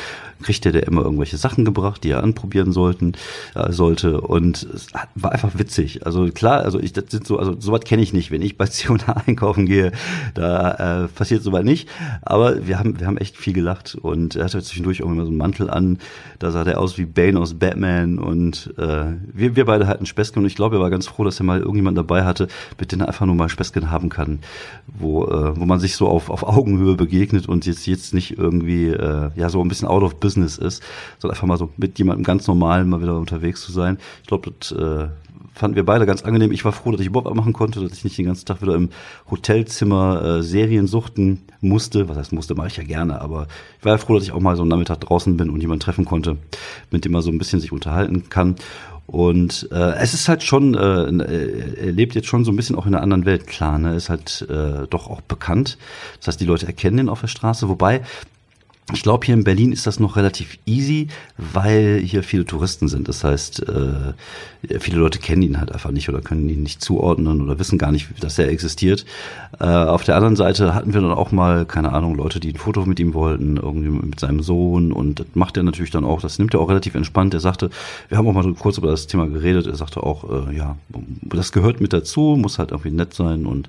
kriegte 0.42 0.72
der 0.72 0.86
immer 0.86 1.02
irgendwelche 1.02 1.36
Sachen 1.36 1.64
gebracht, 1.64 2.04
die 2.04 2.10
er 2.10 2.22
anprobieren 2.22 2.72
sollten, 2.72 3.12
äh, 3.54 3.72
sollte 3.72 4.20
und 4.20 4.62
es 4.74 4.88
war 5.14 5.32
einfach 5.32 5.58
witzig. 5.58 6.06
Also 6.06 6.26
klar, 6.26 6.60
also 6.62 6.78
ich, 6.78 6.92
das 6.92 7.04
sind 7.08 7.26
so, 7.26 7.38
also 7.38 7.58
sowas 7.58 7.80
kenne 7.84 8.02
ich 8.02 8.12
nicht, 8.12 8.30
wenn 8.30 8.42
ich 8.42 8.56
bei 8.56 8.66
Ziona 8.66 9.22
einkaufen 9.26 9.66
gehe, 9.66 9.92
da 10.34 11.04
äh, 11.04 11.08
passiert 11.08 11.42
sowas 11.42 11.64
nicht, 11.64 11.88
aber 12.22 12.66
wir 12.66 12.78
haben, 12.78 13.00
wir 13.00 13.06
haben 13.06 13.18
echt 13.18 13.36
viel 13.36 13.52
gelacht 13.52 13.96
und 14.00 14.36
er 14.36 14.44
hatte 14.44 14.62
zwischendurch 14.62 15.02
auch 15.02 15.10
immer 15.10 15.24
so 15.24 15.30
einen 15.30 15.38
Mantel 15.38 15.70
an, 15.70 15.98
da 16.38 16.50
sah 16.50 16.64
der 16.64 16.80
aus 16.80 16.98
wie 16.98 17.06
Bane 17.06 17.38
aus 17.38 17.54
Batman 17.54 18.18
und 18.18 18.72
äh, 18.78 19.06
wir, 19.32 19.56
wir 19.56 19.64
beide 19.64 19.86
hatten 19.86 20.06
Späßchen 20.06 20.42
und 20.42 20.46
ich 20.46 20.56
glaube, 20.56 20.76
er 20.76 20.82
war 20.82 20.90
ganz 20.90 21.06
froh, 21.06 21.24
dass 21.24 21.40
er 21.40 21.44
mal 21.44 21.58
irgendjemand 21.58 21.98
dabei 21.98 22.17
dabei 22.18 22.26
hatte, 22.26 22.48
mit 22.78 22.92
denen 22.92 23.02
er 23.02 23.08
einfach 23.08 23.26
nur 23.26 23.34
mal 23.34 23.48
Späßchen 23.48 23.90
haben 23.90 24.08
kann, 24.08 24.40
wo, 24.86 25.24
äh, 25.26 25.56
wo 25.58 25.64
man 25.64 25.80
sich 25.80 25.96
so 25.96 26.08
auf, 26.08 26.30
auf 26.30 26.42
Augenhöhe 26.42 26.96
begegnet 26.96 27.48
und 27.48 27.66
jetzt, 27.66 27.86
jetzt 27.86 28.14
nicht 28.14 28.38
irgendwie 28.38 28.88
äh, 28.88 29.30
ja 29.34 29.48
so 29.48 29.60
ein 29.60 29.68
bisschen 29.68 29.88
out 29.88 30.02
of 30.02 30.16
business 30.20 30.58
ist, 30.58 30.82
sondern 31.18 31.36
einfach 31.36 31.46
mal 31.46 31.58
so 31.58 31.70
mit 31.76 31.98
jemandem 31.98 32.24
ganz 32.24 32.46
normalen 32.46 32.88
mal 32.88 33.00
wieder 33.00 33.16
unterwegs 33.16 33.62
zu 33.62 33.72
sein. 33.72 33.98
Ich 34.22 34.28
glaube, 34.28 34.52
das 34.58 34.72
äh, 34.72 35.08
fanden 35.54 35.76
wir 35.76 35.84
beide 35.84 36.06
ganz 36.06 36.22
angenehm. 36.22 36.52
Ich 36.52 36.64
war 36.64 36.72
froh, 36.72 36.92
dass 36.92 37.00
ich 37.00 37.08
überhaupt 37.08 37.34
machen 37.34 37.52
konnte, 37.52 37.80
dass 37.80 37.92
ich 37.92 38.04
nicht 38.04 38.18
den 38.18 38.26
ganzen 38.26 38.46
Tag 38.46 38.62
wieder 38.62 38.74
im 38.74 38.90
Hotelzimmer 39.30 40.22
äh, 40.22 40.42
Serien 40.42 40.86
suchten 40.86 41.42
musste. 41.60 42.08
Was 42.08 42.16
heißt 42.16 42.32
musste, 42.32 42.54
mache 42.54 42.68
ich 42.68 42.76
ja 42.76 42.84
gerne, 42.84 43.20
aber 43.20 43.48
ich 43.78 43.84
war 43.84 43.92
ja 43.92 43.98
froh, 43.98 44.14
dass 44.14 44.22
ich 44.22 44.32
auch 44.32 44.40
mal 44.40 44.56
so 44.56 44.62
einen 44.62 44.70
Nachmittag 44.70 45.00
draußen 45.00 45.36
bin 45.36 45.50
und 45.50 45.60
jemanden 45.60 45.80
treffen 45.80 46.04
konnte, 46.04 46.36
mit 46.90 47.04
dem 47.04 47.12
man 47.12 47.22
so 47.22 47.30
ein 47.30 47.38
bisschen 47.38 47.60
sich 47.60 47.72
unterhalten 47.72 48.28
kann. 48.28 48.56
Und 49.08 49.70
äh, 49.72 49.94
es 49.94 50.12
ist 50.12 50.28
halt 50.28 50.42
schon, 50.42 50.74
äh, 50.74 51.86
er 51.86 51.92
lebt 51.92 52.14
jetzt 52.14 52.28
schon 52.28 52.44
so 52.44 52.52
ein 52.52 52.56
bisschen 52.56 52.76
auch 52.76 52.84
in 52.84 52.94
einer 52.94 53.02
anderen 53.02 53.24
Welt, 53.24 53.46
klar, 53.46 53.78
ne? 53.78 53.96
Ist 53.96 54.10
halt 54.10 54.46
äh, 54.50 54.86
doch 54.90 55.08
auch 55.08 55.22
bekannt. 55.22 55.78
Das 56.18 56.28
heißt, 56.28 56.40
die 56.42 56.44
Leute 56.44 56.66
erkennen 56.66 56.98
ihn 56.98 57.08
auf 57.08 57.22
der 57.22 57.28
Straße, 57.28 57.70
wobei 57.70 58.02
ich 58.94 59.02
glaube, 59.02 59.26
hier 59.26 59.34
in 59.34 59.44
Berlin 59.44 59.70
ist 59.70 59.86
das 59.86 60.00
noch 60.00 60.16
relativ 60.16 60.58
easy, 60.64 61.08
weil 61.36 62.00
hier 62.02 62.22
viele 62.22 62.46
Touristen 62.46 62.88
sind. 62.88 63.06
Das 63.06 63.22
heißt, 63.22 63.68
äh, 63.68 64.78
viele 64.80 64.98
Leute 64.98 65.18
kennen 65.18 65.42
ihn 65.42 65.60
halt 65.60 65.70
einfach 65.72 65.90
nicht 65.90 66.08
oder 66.08 66.22
können 66.22 66.48
ihn 66.48 66.62
nicht 66.62 66.82
zuordnen 66.82 67.42
oder 67.42 67.58
wissen 67.58 67.76
gar 67.76 67.92
nicht, 67.92 68.08
dass 68.20 68.38
er 68.38 68.48
existiert. 68.48 69.04
Äh, 69.60 69.66
auf 69.66 70.04
der 70.04 70.16
anderen 70.16 70.36
Seite 70.36 70.74
hatten 70.74 70.94
wir 70.94 71.02
dann 71.02 71.12
auch 71.12 71.32
mal, 71.32 71.66
keine 71.66 71.92
Ahnung, 71.92 72.14
Leute, 72.14 72.40
die 72.40 72.50
ein 72.50 72.56
Foto 72.56 72.86
mit 72.86 72.98
ihm 72.98 73.12
wollten, 73.12 73.58
irgendwie 73.58 73.90
mit 73.90 74.20
seinem 74.20 74.42
Sohn. 74.42 74.90
Und 74.92 75.20
das 75.20 75.26
macht 75.34 75.58
er 75.58 75.64
natürlich 75.64 75.90
dann 75.90 76.06
auch, 76.06 76.22
das 76.22 76.38
nimmt 76.38 76.54
er 76.54 76.60
auch 76.60 76.70
relativ 76.70 76.94
entspannt. 76.94 77.34
Er 77.34 77.40
sagte, 77.40 77.68
wir 78.08 78.16
haben 78.16 78.26
auch 78.26 78.32
mal 78.32 78.54
kurz 78.54 78.78
über 78.78 78.88
das 78.88 79.06
Thema 79.06 79.26
geredet. 79.26 79.66
Er 79.66 79.76
sagte 79.76 80.02
auch, 80.02 80.48
äh, 80.48 80.56
ja, 80.56 80.76
das 81.24 81.52
gehört 81.52 81.82
mit 81.82 81.92
dazu, 81.92 82.38
muss 82.40 82.58
halt 82.58 82.70
irgendwie 82.70 82.92
nett 82.92 83.12
sein 83.12 83.44
und 83.44 83.68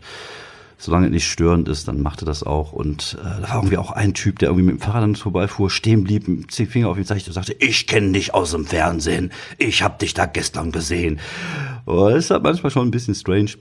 solange 0.79 1.07
es 1.07 1.12
nicht 1.12 1.29
störend 1.29 1.67
ist, 1.67 1.88
dann 1.88 2.01
macht 2.01 2.24
er 2.24 2.25
das 2.25 2.41
auch. 2.43 2.71
Und 2.71 3.17
äh, 3.19 3.41
da 3.41 3.50
war 3.50 3.55
irgendwie 3.57 3.77
auch 3.77 3.91
ein 3.91 4.13
Typ, 4.13 4.39
der 4.39 4.50
irgendwie 4.50 4.65
mit 4.65 4.75
dem 4.75 4.81
Fahrrad 4.81 5.03
dann 5.03 5.15
vorbeifuhr, 5.15 5.69
stehen 5.69 6.05
blieb, 6.05 6.27
mit 6.27 6.57
dem 6.57 6.67
Finger 6.67 6.88
auf 6.88 6.98
ihn 6.98 7.05
zeigte 7.05 7.29
und 7.29 7.33
sagte, 7.33 7.55
ich 7.59 7.86
kenne 7.86 8.13
dich 8.13 8.33
aus 8.33 8.51
dem 8.51 8.65
Fernsehen, 8.65 9.31
ich 9.57 9.83
hab 9.83 10.00
dich 10.00 10.13
da 10.13 10.25
gestern 10.25 10.71
gesehen. 10.71 11.19
Oh, 11.86 12.09
das 12.09 12.25
ist 12.25 12.31
halt 12.31 12.43
manchmal 12.43 12.71
schon 12.71 12.88
ein 12.88 12.91
bisschen 12.91 13.13
strange. 13.13 13.51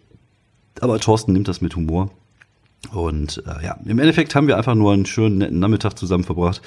Aber 0.81 1.01
Thorsten 1.01 1.33
nimmt 1.33 1.49
das 1.49 1.61
mit 1.61 1.75
Humor. 1.75 2.11
Und 2.93 3.43
äh, 3.45 3.65
ja, 3.65 3.77
im 3.85 3.99
Endeffekt 3.99 4.37
haben 4.37 4.47
wir 4.47 4.57
einfach 4.57 4.77
nur 4.77 4.93
einen 4.93 5.05
schönen, 5.05 5.39
netten 5.39 5.59
Nachmittag 5.59 5.99
zusammen 5.99 6.23
verbracht. 6.23 6.63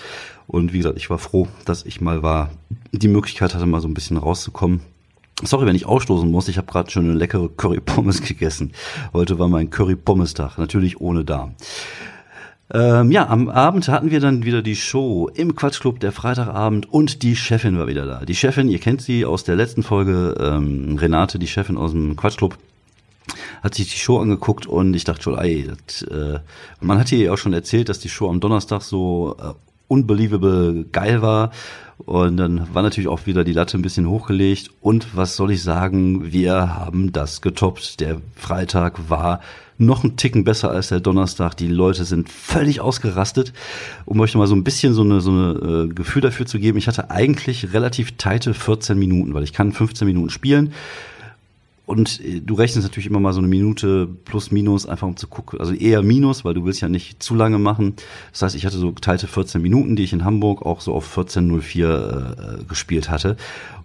Und 0.47 0.73
wie 0.73 0.79
gesagt, 0.79 0.97
ich 0.97 1.09
war 1.09 1.17
froh, 1.17 1.47
dass 1.63 1.85
ich 1.85 2.01
mal 2.01 2.21
war, 2.21 2.51
die 2.91 3.07
Möglichkeit 3.07 3.55
hatte, 3.55 3.65
mal 3.65 3.79
so 3.79 3.87
ein 3.87 3.93
bisschen 3.93 4.17
rauszukommen 4.17 4.81
Sorry, 5.43 5.65
wenn 5.65 5.75
ich 5.75 5.85
ausstoßen 5.85 6.29
muss. 6.29 6.47
Ich 6.47 6.57
habe 6.57 6.71
gerade 6.71 6.91
schon 6.91 7.05
eine 7.05 7.13
leckere 7.13 7.49
Curry-Pommes 7.49 8.21
gegessen. 8.27 8.73
Heute 9.13 9.39
war 9.39 9.47
mein 9.47 9.69
Curry-Pommes-Tag. 9.69 10.57
Natürlich 10.57 11.01
ohne 11.01 11.25
Darm. 11.25 11.55
Ähm, 12.73 13.11
ja, 13.11 13.27
am 13.27 13.49
Abend 13.49 13.89
hatten 13.89 14.11
wir 14.11 14.19
dann 14.19 14.45
wieder 14.45 14.61
die 14.61 14.75
Show 14.75 15.29
im 15.33 15.55
Quatschclub, 15.55 15.99
der 15.99 16.13
Freitagabend 16.13 16.91
und 16.91 17.21
die 17.21 17.35
Chefin 17.35 17.77
war 17.77 17.87
wieder 17.87 18.05
da. 18.05 18.23
Die 18.23 18.35
Chefin, 18.35 18.69
ihr 18.69 18.79
kennt 18.79 19.01
sie 19.01 19.25
aus 19.25 19.43
der 19.43 19.57
letzten 19.57 19.83
Folge, 19.83 20.37
ähm, 20.39 20.97
Renate, 20.97 21.37
die 21.37 21.47
Chefin 21.47 21.75
aus 21.75 21.91
dem 21.91 22.15
Quatschclub, 22.15 22.57
hat 23.61 23.75
sich 23.75 23.91
die 23.91 23.99
Show 23.99 24.19
angeguckt 24.19 24.67
und 24.67 24.93
ich 24.93 25.03
dachte 25.03 25.23
schon, 25.23 25.37
ey, 25.37 25.69
das, 25.85 26.03
äh, 26.03 26.39
man 26.79 26.97
hat 26.97 27.09
hier 27.09 27.33
auch 27.33 27.37
schon 27.37 27.51
erzählt, 27.51 27.89
dass 27.89 27.99
die 27.99 28.09
Show 28.09 28.29
am 28.29 28.39
Donnerstag 28.39 28.83
so 28.83 29.35
äh, 29.37 29.53
unbelievable 29.89 30.85
geil 30.93 31.21
war 31.21 31.51
Und 32.05 32.37
dann 32.37 32.73
war 32.73 32.81
natürlich 32.81 33.07
auch 33.07 33.25
wieder 33.25 33.43
die 33.43 33.53
Latte 33.53 33.77
ein 33.77 33.81
bisschen 33.81 34.09
hochgelegt. 34.09 34.69
Und 34.81 35.15
was 35.15 35.35
soll 35.35 35.51
ich 35.51 35.63
sagen? 35.63 36.31
Wir 36.31 36.75
haben 36.75 37.11
das 37.11 37.41
getoppt. 37.41 37.99
Der 37.99 38.21
Freitag 38.35 39.09
war 39.09 39.41
noch 39.77 40.03
ein 40.03 40.15
Ticken 40.15 40.43
besser 40.43 40.71
als 40.71 40.89
der 40.89 40.99
Donnerstag. 40.99 41.55
Die 41.57 41.67
Leute 41.67 42.05
sind 42.05 42.29
völlig 42.29 42.81
ausgerastet. 42.81 43.53
Um 44.05 44.19
euch 44.19 44.35
mal 44.35 44.47
so 44.47 44.55
ein 44.55 44.63
bisschen 44.63 44.93
so 44.93 45.01
eine, 45.01 45.21
so 45.21 45.31
eine 45.31 45.87
äh, 45.89 45.93
Gefühl 45.93 46.21
dafür 46.21 46.45
zu 46.45 46.59
geben, 46.59 46.77
ich 46.77 46.87
hatte 46.87 47.09
eigentlich 47.09 47.73
relativ 47.73 48.17
teite 48.17 48.53
14 48.53 48.97
Minuten, 48.97 49.33
weil 49.33 49.43
ich 49.43 49.53
kann 49.53 49.71
15 49.71 50.07
Minuten 50.07 50.29
spielen. 50.29 50.73
Und 51.85 52.21
äh, 52.23 52.41
du 52.41 52.53
rechnest 52.53 52.87
natürlich 52.87 53.07
immer 53.07 53.19
mal 53.19 53.33
so 53.33 53.39
eine 53.39 53.47
Minute 53.47 54.07
plus 54.25 54.51
minus, 54.51 54.85
einfach 54.85 55.07
um 55.07 55.17
zu 55.17 55.27
gucken. 55.27 55.59
Also 55.59 55.73
eher 55.73 56.01
minus, 56.03 56.45
weil 56.45 56.53
du 56.53 56.65
willst 56.65 56.81
ja 56.81 56.89
nicht 56.89 57.21
zu 57.21 57.35
lange 57.35 57.59
machen. 57.59 57.95
Das 58.31 58.43
heißt, 58.43 58.55
ich 58.55 58.65
hatte 58.65 58.77
so 58.77 58.91
geteilte 58.93 59.27
14 59.27 59.61
Minuten, 59.61 59.95
die 59.95 60.03
ich 60.03 60.13
in 60.13 60.23
Hamburg 60.23 60.65
auch 60.65 60.81
so 60.81 60.93
auf 60.93 61.17
14.04 61.17 62.61
äh, 62.61 62.63
gespielt 62.65 63.09
hatte. 63.09 63.35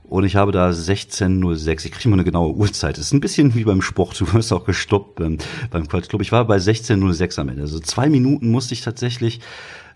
Und 0.08 0.24
ich 0.24 0.36
habe 0.36 0.52
da 0.52 0.70
16.06. 0.70 1.86
Ich 1.86 1.92
kriege 1.92 2.08
mal 2.08 2.14
eine 2.14 2.24
genaue 2.24 2.54
Uhrzeit. 2.54 2.96
Das 2.96 3.06
ist 3.06 3.12
ein 3.12 3.20
bisschen 3.20 3.54
wie 3.56 3.64
beim 3.64 3.82
Sport. 3.82 4.20
Du 4.20 4.32
wirst 4.32 4.52
auch 4.52 4.64
gestoppt 4.64 5.16
beim, 5.16 5.38
beim 5.70 5.88
Quatschclub. 5.88 6.22
Ich 6.22 6.30
war 6.30 6.44
bei 6.46 6.58
16.06 6.58 7.40
am 7.40 7.48
Ende. 7.48 7.62
Also 7.62 7.80
zwei 7.80 8.08
Minuten 8.08 8.50
musste 8.50 8.74
ich 8.74 8.82
tatsächlich 8.82 9.40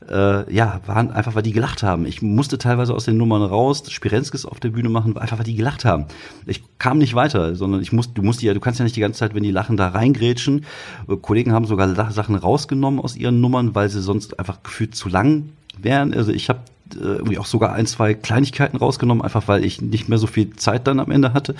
äh, 0.09 0.53
ja, 0.53 0.81
waren 0.87 1.11
einfach, 1.11 1.35
weil 1.35 1.43
die 1.43 1.53
gelacht 1.53 1.83
haben. 1.83 2.07
Ich 2.07 2.23
musste 2.23 2.59
teilweise 2.59 2.95
aus 2.95 3.05
den 3.05 3.17
Nummern 3.17 3.43
raus, 3.43 3.83
Spirenskis 3.89 4.47
auf 4.47 4.61
der 4.61 4.71
Bühne 4.71 4.89
machen, 4.89 5.17
einfach 5.17 5.39
weil 5.39 5.45
die 5.45 5.57
gelacht 5.57 5.85
haben. 5.85 6.07
Ich 6.47 6.63
kam 6.79 6.99
nicht 6.99 7.15
weiter, 7.15 7.55
sondern 7.55 7.83
ich 7.83 7.93
musste, 7.93 8.15
du 8.15 8.23
musst 8.23 8.43
ja, 8.43 8.55
du 8.55 8.61
kannst 8.61 8.79
ja 8.79 8.85
nicht 8.85 8.97
die 8.97 9.01
ganze 9.01 9.19
Zeit, 9.19 9.35
wenn 9.35 9.43
die 9.43 9.51
lachen, 9.51 9.77
da 9.77 9.89
reingrätschen. 9.89 10.65
Äh, 11.09 11.17
Kollegen 11.17 11.53
haben 11.53 11.67
sogar 11.67 12.11
Sachen 12.11 12.35
rausgenommen 12.35 13.01
aus 13.01 13.17
ihren 13.17 13.41
Nummern, 13.41 13.75
weil 13.75 13.89
sie 13.89 14.01
sonst 14.01 14.39
einfach 14.39 14.63
gefühlt 14.63 14.95
zu 14.95 15.09
lang 15.09 15.51
wären. 15.79 16.15
Also 16.15 16.33
ich 16.33 16.49
habe 16.49 16.61
äh, 16.95 16.99
irgendwie 16.99 17.39
auch 17.39 17.47
sogar 17.47 17.73
ein, 17.73 17.87
zwei 17.87 18.15
Kleinigkeiten 18.15 18.77
rausgenommen, 18.79 19.23
einfach 19.23 19.49
weil 19.49 19.65
ich 19.65 19.81
nicht 19.81 20.09
mehr 20.09 20.19
so 20.19 20.27
viel 20.27 20.57
Zeit 20.57 20.87
dann 20.87 21.01
am 21.01 21.11
Ende 21.11 21.35
hatte. 21.35 21.55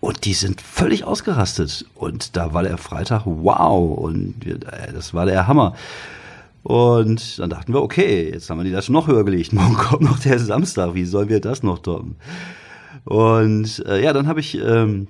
Und 0.00 0.24
die 0.24 0.34
sind 0.34 0.60
völlig 0.60 1.04
ausgerastet. 1.04 1.86
Und 1.94 2.36
da 2.36 2.52
war 2.52 2.62
der 2.62 2.78
Freitag, 2.78 3.22
wow, 3.24 3.98
und 3.98 4.34
das 4.94 5.14
war 5.14 5.26
der 5.26 5.46
Hammer. 5.46 5.74
Und 6.62 7.38
dann 7.38 7.50
dachten 7.50 7.72
wir, 7.72 7.82
okay, 7.82 8.30
jetzt 8.32 8.50
haben 8.50 8.58
wir 8.58 8.64
die 8.64 8.70
Latte 8.70 8.92
noch 8.92 9.06
höher 9.06 9.24
gelegt. 9.24 9.52
Morgen 9.52 9.74
kommt 9.74 10.02
noch 10.02 10.18
der 10.18 10.38
Samstag. 10.38 10.94
Wie 10.94 11.04
sollen 11.04 11.28
wir 11.28 11.40
das 11.40 11.62
noch 11.62 11.78
toppen? 11.78 12.16
Und 13.04 13.84
äh, 13.86 14.02
ja, 14.02 14.12
dann 14.12 14.26
habe 14.26 14.40
ich 14.40 14.58
ähm, 14.58 15.08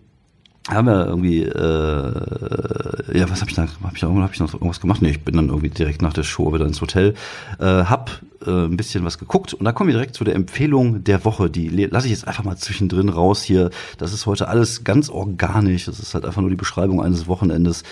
haben 0.68 0.86
wir 0.86 1.06
irgendwie 1.06 1.42
äh, 1.42 3.18
ja 3.18 3.30
was 3.30 3.40
habe 3.40 3.50
ich 3.50 3.56
da 3.56 3.62
habe 3.62 3.72
ich, 3.94 4.02
hab 4.02 4.32
ich 4.32 4.40
noch 4.40 4.52
irgendwas 4.52 4.80
gemacht 4.80 5.00
nee 5.00 5.10
ich 5.10 5.24
bin 5.24 5.34
dann 5.34 5.48
irgendwie 5.48 5.70
direkt 5.70 6.02
nach 6.02 6.12
der 6.12 6.22
Show 6.22 6.52
wieder 6.52 6.66
ins 6.66 6.80
Hotel 6.80 7.14
äh, 7.58 7.64
hab 7.64 8.20
äh, 8.46 8.50
ein 8.50 8.76
bisschen 8.76 9.04
was 9.04 9.18
geguckt 9.18 9.54
und 9.54 9.64
da 9.64 9.72
kommen 9.72 9.88
wir 9.88 9.94
direkt 9.94 10.14
zu 10.14 10.24
der 10.24 10.34
Empfehlung 10.34 11.02
der 11.02 11.24
Woche 11.24 11.48
die 11.50 11.68
lasse 11.68 12.06
ich 12.06 12.12
jetzt 12.12 12.28
einfach 12.28 12.44
mal 12.44 12.56
zwischendrin 12.56 13.08
raus 13.08 13.42
hier 13.42 13.70
das 13.96 14.12
ist 14.12 14.26
heute 14.26 14.48
alles 14.48 14.84
ganz 14.84 15.08
organisch 15.08 15.86
das 15.86 15.98
ist 15.98 16.12
halt 16.14 16.26
einfach 16.26 16.42
nur 16.42 16.50
die 16.50 16.56
Beschreibung 16.56 17.02
eines 17.02 17.26
Wochenendes 17.26 17.82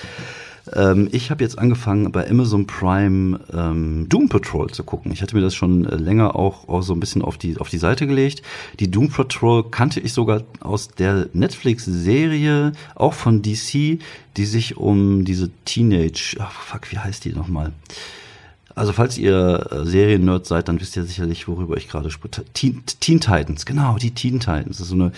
ähm, 0.75 1.09
ich 1.13 1.31
habe 1.31 1.43
jetzt 1.43 1.59
angefangen 1.59 2.11
bei 2.13 2.29
Amazon 2.29 2.67
Prime 2.67 3.41
ähm, 3.53 4.09
Doom 4.09 4.29
Patrol 4.29 4.71
zu 4.71 4.85
gucken. 4.85 5.13
Ich 5.13 5.23
hatte 5.23 5.37
mir 5.37 5.43
das 5.43 5.55
schon 5.55 5.85
äh, 5.85 5.97
länger 5.97 6.37
auch, 6.37 6.69
auch 6.69 6.83
so 6.83 6.93
ein 6.93 7.01
bisschen 7.01 7.23
auf 7.23 7.39
die 7.39 7.59
auf 7.59 7.69
die 7.69 7.79
Seite 7.79 8.07
gelegt. 8.07 8.43
Die 8.81 8.91
Doom 8.91 9.11
Patrol 9.11 9.71
kannte 9.71 10.01
ich 10.01 10.13
sogar 10.13 10.43
aus 10.61 10.89
der 10.89 11.29
Netflix-Serie, 11.33 12.73
auch 12.95 13.15
von 13.15 13.43
DC, 13.43 13.99
die 14.37 14.45
sich 14.45 14.77
um 14.77 15.25
diese 15.25 15.51
Teenage, 15.65 16.37
ach 16.39 16.53
fuck, 16.53 16.91
wie 16.93 16.99
heißt 16.99 17.25
die 17.25 17.33
nochmal? 17.33 17.73
Also 18.78 18.92
falls 18.92 19.18
ihr 19.18 19.66
äh, 19.70 19.85
Serien-Nerd 19.85 20.47
seid, 20.47 20.68
dann 20.68 20.80
wisst 20.80 20.97
ihr 20.97 21.04
sicherlich, 21.04 21.49
worüber 21.49 21.76
ich 21.76 21.88
gerade 21.88 22.11
spreche. 22.11 22.44
Teen, 22.54 22.82
Teen 23.00 23.20
Titans, 23.20 23.66
genau, 23.66 23.97
die 23.97 24.12
Teen 24.12 24.40
Titans. 24.40 24.78
Das 24.78 24.80
ist 24.80 24.88
so 24.88 24.94
eine 24.94 25.12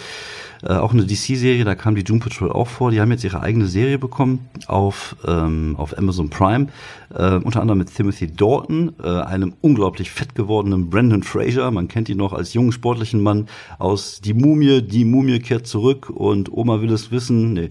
äh, 0.62 0.74
auch 0.74 0.92
eine 0.92 1.06
DC-Serie, 1.06 1.64
da 1.64 1.74
kam 1.74 1.94
die 1.94 2.04
Doom 2.04 2.20
Patrol 2.20 2.52
auch 2.52 2.68
vor. 2.68 2.90
Die 2.90 3.00
haben 3.00 3.10
jetzt 3.10 3.24
ihre 3.24 3.40
eigene 3.40 3.66
Serie 3.66 3.98
bekommen 3.98 4.48
auf, 4.66 5.16
ähm, 5.26 5.74
auf 5.78 5.96
Amazon 5.96 6.28
Prime. 6.28 6.66
Äh, 7.12 7.36
unter 7.36 7.60
anderem 7.60 7.78
mit 7.78 7.94
Timothy 7.94 8.28
Dalton, 8.28 8.92
äh, 9.02 9.08
einem 9.08 9.54
unglaublich 9.62 10.10
fett 10.10 10.34
gewordenen 10.34 10.90
Brandon 10.90 11.22
Fraser. 11.22 11.70
Man 11.70 11.88
kennt 11.88 12.08
ihn 12.08 12.18
noch 12.18 12.32
als 12.32 12.52
jungen 12.54 12.72
sportlichen 12.72 13.22
Mann 13.22 13.48
aus 13.78 14.20
Die 14.20 14.34
Mumie. 14.34 14.82
Die 14.82 15.04
Mumie 15.04 15.40
kehrt 15.40 15.66
zurück 15.66 16.10
und 16.10 16.52
Oma 16.52 16.82
will 16.82 16.92
es 16.92 17.10
wissen. 17.10 17.54
Nee. 17.54 17.68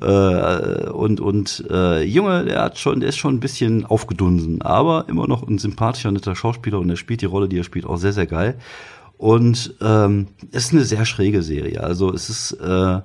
Äh, 0.00 0.88
und 0.90 1.20
und 1.20 1.64
äh, 1.70 2.02
Junge, 2.04 2.44
der 2.44 2.62
hat 2.62 2.78
schon, 2.78 3.00
der 3.00 3.10
ist 3.10 3.18
schon 3.18 3.34
ein 3.34 3.40
bisschen 3.40 3.84
aufgedunsen, 3.84 4.62
aber 4.62 5.06
immer 5.08 5.26
noch 5.28 5.46
ein 5.46 5.58
sympathischer, 5.58 6.10
netter 6.10 6.34
Schauspieler 6.34 6.78
und 6.80 6.90
er 6.90 6.96
spielt 6.96 7.20
die 7.20 7.26
Rolle, 7.26 7.48
die 7.48 7.58
er 7.58 7.64
spielt, 7.64 7.86
auch 7.86 7.96
sehr, 7.96 8.12
sehr 8.12 8.26
geil. 8.26 8.58
Und 9.16 9.74
ähm, 9.80 10.28
es 10.52 10.66
ist 10.66 10.72
eine 10.72 10.84
sehr 10.84 11.04
schräge 11.04 11.42
Serie. 11.42 11.82
Also 11.82 12.12
es 12.12 12.30
ist 12.30 12.52
äh, 12.52 13.00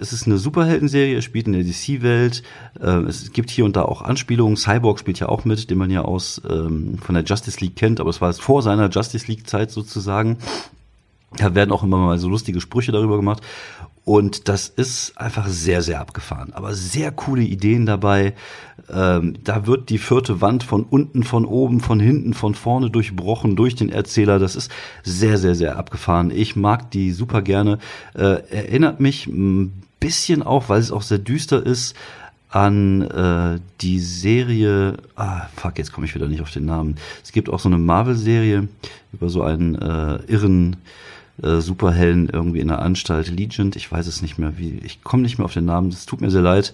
es 0.00 0.12
ist 0.12 0.26
eine 0.26 0.38
Superhelden-Serie, 0.38 1.20
spielt 1.20 1.46
in 1.46 1.52
der 1.52 1.62
DC-Welt. 1.62 2.42
Äh, 2.80 3.02
es 3.02 3.32
gibt 3.32 3.50
hier 3.50 3.64
und 3.64 3.76
da 3.76 3.82
auch 3.82 4.00
Anspielungen. 4.02 4.56
Cyborg 4.56 4.98
spielt 4.98 5.20
ja 5.20 5.28
auch 5.28 5.44
mit, 5.44 5.68
den 5.68 5.78
man 5.78 5.90
ja 5.90 6.02
aus 6.02 6.40
ähm, 6.48 6.98
von 6.98 7.14
der 7.14 7.24
Justice 7.24 7.60
League 7.60 7.76
kennt, 7.76 8.00
aber 8.00 8.10
es 8.10 8.20
war 8.20 8.32
vor 8.32 8.62
seiner 8.62 8.88
Justice 8.88 9.26
League-Zeit 9.26 9.70
sozusagen. 9.70 10.38
Da 11.36 11.54
werden 11.54 11.72
auch 11.72 11.82
immer 11.82 11.98
mal 11.98 12.18
so 12.18 12.28
lustige 12.28 12.60
Sprüche 12.60 12.92
darüber 12.92 13.16
gemacht. 13.16 13.42
Und 14.04 14.48
das 14.50 14.68
ist 14.68 15.16
einfach 15.16 15.48
sehr, 15.48 15.80
sehr 15.80 15.98
abgefahren. 15.98 16.52
Aber 16.52 16.74
sehr 16.74 17.10
coole 17.10 17.42
Ideen 17.42 17.86
dabei. 17.86 18.34
Ähm, 18.92 19.36
da 19.42 19.66
wird 19.66 19.88
die 19.88 19.96
vierte 19.96 20.42
Wand 20.42 20.62
von 20.62 20.82
unten, 20.84 21.22
von 21.22 21.46
oben, 21.46 21.80
von 21.80 22.00
hinten, 22.00 22.34
von 22.34 22.54
vorne 22.54 22.90
durchbrochen 22.90 23.56
durch 23.56 23.74
den 23.74 23.88
Erzähler. 23.88 24.38
Das 24.38 24.56
ist 24.56 24.70
sehr, 25.04 25.38
sehr, 25.38 25.54
sehr 25.54 25.78
abgefahren. 25.78 26.30
Ich 26.30 26.54
mag 26.54 26.90
die 26.90 27.12
super 27.12 27.40
gerne. 27.40 27.78
Äh, 28.14 28.42
erinnert 28.50 29.00
mich 29.00 29.26
ein 29.26 29.82
bisschen 30.00 30.42
auch, 30.42 30.68
weil 30.68 30.80
es 30.80 30.92
auch 30.92 31.02
sehr 31.02 31.18
düster 31.18 31.64
ist, 31.64 31.96
an 32.50 33.02
äh, 33.02 33.58
die 33.80 33.98
Serie, 33.98 34.98
ah, 35.16 35.46
fuck, 35.56 35.78
jetzt 35.78 35.92
komme 35.92 36.06
ich 36.06 36.14
wieder 36.14 36.28
nicht 36.28 36.42
auf 36.42 36.52
den 36.52 36.66
Namen. 36.66 36.96
Es 37.24 37.32
gibt 37.32 37.48
auch 37.48 37.58
so 37.58 37.68
eine 37.68 37.78
Marvel-Serie 37.78 38.68
über 39.12 39.28
so 39.28 39.42
einen 39.42 39.74
äh, 39.74 40.18
irren 40.28 40.76
äh, 41.42 41.60
Superhelden 41.60 42.28
irgendwie 42.28 42.60
in 42.60 42.68
der 42.68 42.80
Anstalt, 42.80 43.28
Legend, 43.28 43.76
ich 43.76 43.90
weiß 43.90 44.06
es 44.06 44.22
nicht 44.22 44.38
mehr, 44.38 44.58
wie, 44.58 44.80
ich 44.84 45.02
komme 45.02 45.22
nicht 45.22 45.38
mehr 45.38 45.44
auf 45.44 45.54
den 45.54 45.64
Namen, 45.64 45.90
das 45.90 46.06
tut 46.06 46.20
mir 46.20 46.30
sehr 46.30 46.42
leid, 46.42 46.72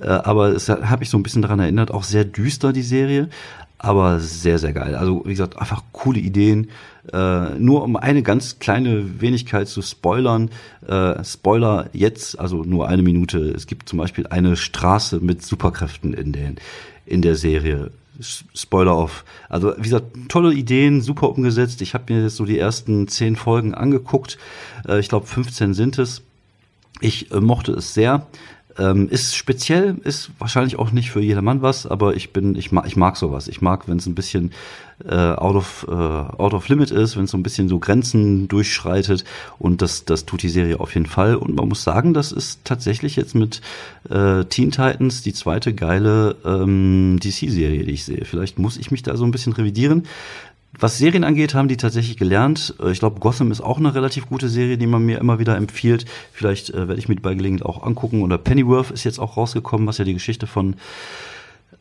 äh, 0.00 0.08
aber 0.08 0.48
es 0.48 0.68
hat 0.68 1.00
mich 1.00 1.10
so 1.10 1.18
ein 1.18 1.22
bisschen 1.22 1.42
daran 1.42 1.60
erinnert, 1.60 1.90
auch 1.90 2.04
sehr 2.04 2.24
düster 2.24 2.72
die 2.72 2.82
Serie, 2.82 3.28
aber 3.82 4.20
sehr, 4.20 4.58
sehr 4.58 4.74
geil. 4.74 4.94
Also 4.94 5.22
wie 5.24 5.30
gesagt, 5.30 5.58
einfach 5.58 5.82
coole 5.92 6.20
Ideen. 6.20 6.68
Äh, 7.12 7.54
nur 7.58 7.82
um 7.82 7.96
eine 7.96 8.22
ganz 8.22 8.58
kleine 8.58 9.22
Wenigkeit 9.22 9.68
zu 9.68 9.80
spoilern. 9.80 10.50
Äh, 10.86 11.24
Spoiler 11.24 11.88
jetzt, 11.94 12.38
also 12.38 12.62
nur 12.62 12.88
eine 12.88 13.02
Minute. 13.02 13.38
Es 13.38 13.66
gibt 13.66 13.88
zum 13.88 13.98
Beispiel 13.98 14.26
eine 14.26 14.56
Straße 14.56 15.20
mit 15.20 15.42
Superkräften 15.42 16.12
in, 16.12 16.32
den, 16.32 16.56
in 17.06 17.22
der 17.22 17.36
Serie. 17.36 17.90
Spoiler 18.20 18.96
off. 18.96 19.24
Also 19.48 19.74
wie 19.76 19.82
gesagt, 19.82 20.06
tolle 20.28 20.52
Ideen, 20.54 21.00
super 21.00 21.30
umgesetzt. 21.30 21.80
Ich 21.82 21.94
habe 21.94 22.12
mir 22.12 22.22
jetzt 22.22 22.36
so 22.36 22.44
die 22.44 22.58
ersten 22.58 23.08
zehn 23.08 23.36
Folgen 23.36 23.74
angeguckt. 23.74 24.38
Äh, 24.86 25.00
ich 25.00 25.08
glaube, 25.08 25.26
15 25.26 25.74
sind 25.74 25.98
es. 25.98 26.22
Ich 27.00 27.30
äh, 27.32 27.40
mochte 27.40 27.72
es 27.72 27.94
sehr. 27.94 28.26
Ähm, 28.78 29.08
ist 29.08 29.34
speziell, 29.34 29.96
ist 30.04 30.30
wahrscheinlich 30.38 30.78
auch 30.78 30.92
nicht 30.92 31.10
für 31.10 31.20
jedermann 31.20 31.60
was, 31.62 31.86
aber 31.86 32.14
ich 32.14 32.32
bin, 32.32 32.54
ich 32.54 32.70
mag, 32.72 32.86
ich 32.86 32.96
mag 32.96 33.16
sowas. 33.16 33.48
Ich 33.48 33.60
mag, 33.60 33.88
wenn 33.88 33.98
es 33.98 34.06
ein 34.06 34.14
bisschen 34.14 34.52
äh, 35.04 35.14
out 35.14 35.56
of 35.56 35.86
äh, 35.88 35.92
out 35.92 36.54
of 36.54 36.68
limit 36.68 36.90
ist, 36.90 37.16
wenn 37.16 37.24
es 37.24 37.30
so 37.30 37.38
ein 37.38 37.42
bisschen 37.42 37.68
so 37.68 37.78
Grenzen 37.78 38.48
durchschreitet 38.48 39.24
und 39.58 39.82
das 39.82 40.04
das 40.04 40.26
tut 40.26 40.42
die 40.42 40.48
Serie 40.48 40.78
auf 40.78 40.94
jeden 40.94 41.06
Fall. 41.06 41.34
Und 41.36 41.56
man 41.56 41.68
muss 41.68 41.82
sagen, 41.82 42.14
das 42.14 42.32
ist 42.32 42.64
tatsächlich 42.64 43.16
jetzt 43.16 43.34
mit 43.34 43.60
äh, 44.08 44.44
Teen 44.44 44.70
Titans 44.70 45.22
die 45.22 45.32
zweite 45.32 45.74
geile 45.74 46.36
ähm, 46.44 47.18
DC-Serie, 47.20 47.84
die 47.84 47.92
ich 47.92 48.04
sehe. 48.04 48.24
Vielleicht 48.24 48.58
muss 48.58 48.76
ich 48.76 48.90
mich 48.90 49.02
da 49.02 49.16
so 49.16 49.24
ein 49.24 49.30
bisschen 49.30 49.52
revidieren. 49.52 50.06
Was 50.80 50.96
Serien 50.96 51.24
angeht, 51.24 51.54
haben 51.54 51.68
die 51.68 51.76
tatsächlich 51.76 52.16
gelernt. 52.16 52.74
Äh, 52.82 52.90
ich 52.90 52.98
glaube, 52.98 53.20
Gotham 53.20 53.52
ist 53.52 53.60
auch 53.60 53.78
eine 53.78 53.94
relativ 53.94 54.28
gute 54.28 54.48
Serie, 54.48 54.78
die 54.78 54.86
man 54.86 55.04
mir 55.04 55.18
immer 55.18 55.38
wieder 55.38 55.56
empfiehlt. 55.56 56.06
Vielleicht 56.32 56.70
äh, 56.70 56.88
werde 56.88 56.98
ich 56.98 57.08
mir 57.08 57.16
bei 57.16 57.34
Gelegenheit 57.34 57.66
auch 57.66 57.82
angucken. 57.82 58.22
Oder 58.22 58.38
Pennyworth 58.38 58.90
ist 58.90 59.04
jetzt 59.04 59.18
auch 59.18 59.36
rausgekommen, 59.36 59.86
was 59.86 59.98
ja 59.98 60.04
die 60.04 60.14
Geschichte 60.14 60.46
von 60.46 60.74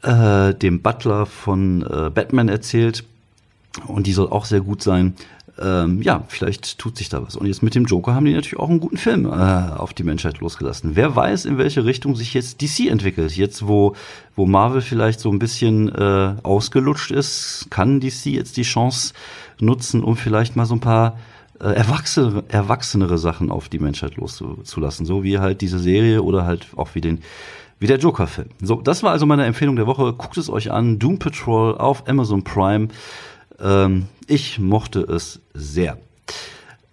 äh, 0.03 0.53
dem 0.53 0.81
Butler 0.81 1.25
von 1.25 1.81
äh, 1.81 2.09
Batman 2.09 2.49
erzählt. 2.49 3.05
Und 3.87 4.07
die 4.07 4.13
soll 4.13 4.29
auch 4.29 4.45
sehr 4.45 4.61
gut 4.61 4.83
sein 4.83 5.13
ähm, 5.61 6.01
ja, 6.01 6.23
vielleicht 6.27 6.77
tut 6.77 6.97
sich 6.97 7.09
da 7.09 7.21
was. 7.21 7.35
Und 7.35 7.47
jetzt 7.47 7.63
mit 7.63 7.75
dem 7.75 7.85
Joker 7.85 8.13
haben 8.13 8.25
die 8.25 8.33
natürlich 8.33 8.59
auch 8.59 8.69
einen 8.69 8.79
guten 8.79 8.97
Film 8.97 9.25
äh, 9.25 9.29
auf 9.29 9.93
die 9.93 10.03
Menschheit 10.03 10.39
losgelassen. 10.39 10.95
Wer 10.95 11.15
weiß, 11.15 11.45
in 11.45 11.57
welche 11.57 11.85
Richtung 11.85 12.15
sich 12.15 12.33
jetzt 12.33 12.61
DC 12.61 12.89
entwickelt. 12.89 13.35
Jetzt, 13.35 13.67
wo, 13.67 13.95
wo 14.35 14.45
Marvel 14.45 14.81
vielleicht 14.81 15.19
so 15.19 15.29
ein 15.29 15.39
bisschen 15.39 15.89
äh, 15.89 16.35
ausgelutscht 16.43 17.11
ist, 17.11 17.67
kann 17.69 17.99
DC 17.99 18.27
jetzt 18.27 18.57
die 18.57 18.63
Chance 18.63 19.13
nutzen, 19.59 20.03
um 20.03 20.15
vielleicht 20.15 20.55
mal 20.55 20.65
so 20.65 20.75
ein 20.75 20.79
paar 20.79 21.17
äh, 21.59 21.67
erwachsene, 21.67 22.43
erwachsenere 22.47 23.17
Sachen 23.17 23.51
auf 23.51 23.69
die 23.69 23.79
Menschheit 23.79 24.15
loszulassen. 24.15 25.05
So 25.05 25.23
wie 25.23 25.39
halt 25.39 25.61
diese 25.61 25.79
Serie 25.79 26.23
oder 26.23 26.45
halt 26.45 26.67
auch 26.75 26.95
wie 26.95 27.01
den 27.01 27.19
wie 27.81 27.87
der 27.87 27.97
Joker-Film. 27.97 28.49
So, 28.61 28.81
das 28.81 29.03
war 29.03 29.11
also 29.11 29.25
meine 29.25 29.45
Empfehlung 29.45 29.77
der 29.77 29.87
Woche. 29.87 30.11
Guckt 30.11 30.37
es 30.37 30.49
euch 30.49 30.69
an. 30.69 30.99
Doom 30.99 31.17
Patrol 31.17 31.77
auf 31.77 32.09
Amazon 32.09 32.43
Prime. 32.43 32.89
Ähm, 33.61 34.07
ich 34.27 34.59
mochte 34.59 35.01
es 35.01 35.41
sehr. 35.53 35.97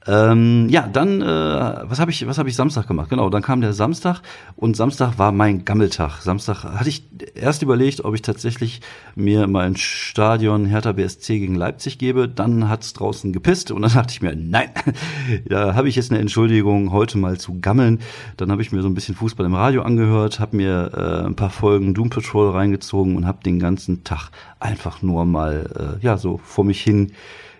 Ähm, 0.09 0.69
ja, 0.69 0.89
dann, 0.93 1.21
äh, 1.21 1.25
was 1.25 1.99
habe 1.99 2.11
ich, 2.11 2.27
was 2.27 2.39
habe 2.39 2.49
ich 2.49 2.55
Samstag 2.55 2.87
gemacht? 2.87 3.11
Genau, 3.11 3.29
dann 3.29 3.43
kam 3.43 3.61
der 3.61 3.73
Samstag 3.73 4.21
und 4.55 4.77
Samstag 4.77 5.19
war 5.19 5.33
mein 5.33 5.65
Gammeltag. 5.65 6.21
Samstag 6.23 6.65
hatte 6.65 6.89
ich 6.89 7.05
erst 7.35 7.63
überlegt, 7.63 8.05
ob 8.05 8.15
ich 8.15 8.23
tatsächlich 8.23 8.81
mir 9.17 9.49
mein 9.49 9.77
Stadion 9.77 10.67
Hertha 10.67 10.93
BSC 10.93 11.41
gegen 11.41 11.57
Leipzig 11.57 11.99
gebe. 11.99 12.29
Dann 12.29 12.69
hat's 12.69 12.93
draußen 12.93 13.33
gepisst 13.33 13.71
und 13.73 13.83
dann 13.83 13.93
dachte 13.93 14.13
ich 14.13 14.23
mir, 14.23 14.37
nein, 14.37 14.71
da 15.49 15.75
habe 15.75 15.89
ich 15.89 15.97
jetzt 15.97 16.13
eine 16.13 16.21
Entschuldigung, 16.21 16.93
heute 16.93 17.19
mal 17.19 17.39
zu 17.39 17.59
gammeln. 17.61 18.01
Dann 18.37 18.53
habe 18.53 18.63
ich 18.63 18.71
mir 18.71 18.83
so 18.83 18.89
ein 18.89 18.95
bisschen 18.95 19.17
Fußball 19.17 19.47
im 19.47 19.55
Radio 19.55 19.83
angehört, 19.83 20.39
habe 20.39 20.57
mir 20.57 20.93
äh, 20.95 21.27
ein 21.27 21.35
paar 21.35 21.51
Folgen 21.51 21.95
Doom 21.95 22.11
Patrol 22.11 22.51
reingezogen 22.51 23.17
und 23.17 23.27
habe 23.27 23.43
den 23.43 23.59
ganzen 23.59 24.05
Tag 24.05 24.31
einfach 24.61 25.03
nur 25.03 25.25
mal, 25.25 25.99
äh, 26.01 26.05
ja, 26.05 26.17
so 26.17 26.39
vor 26.45 26.65
mich 26.65 26.81
hin 26.81 27.13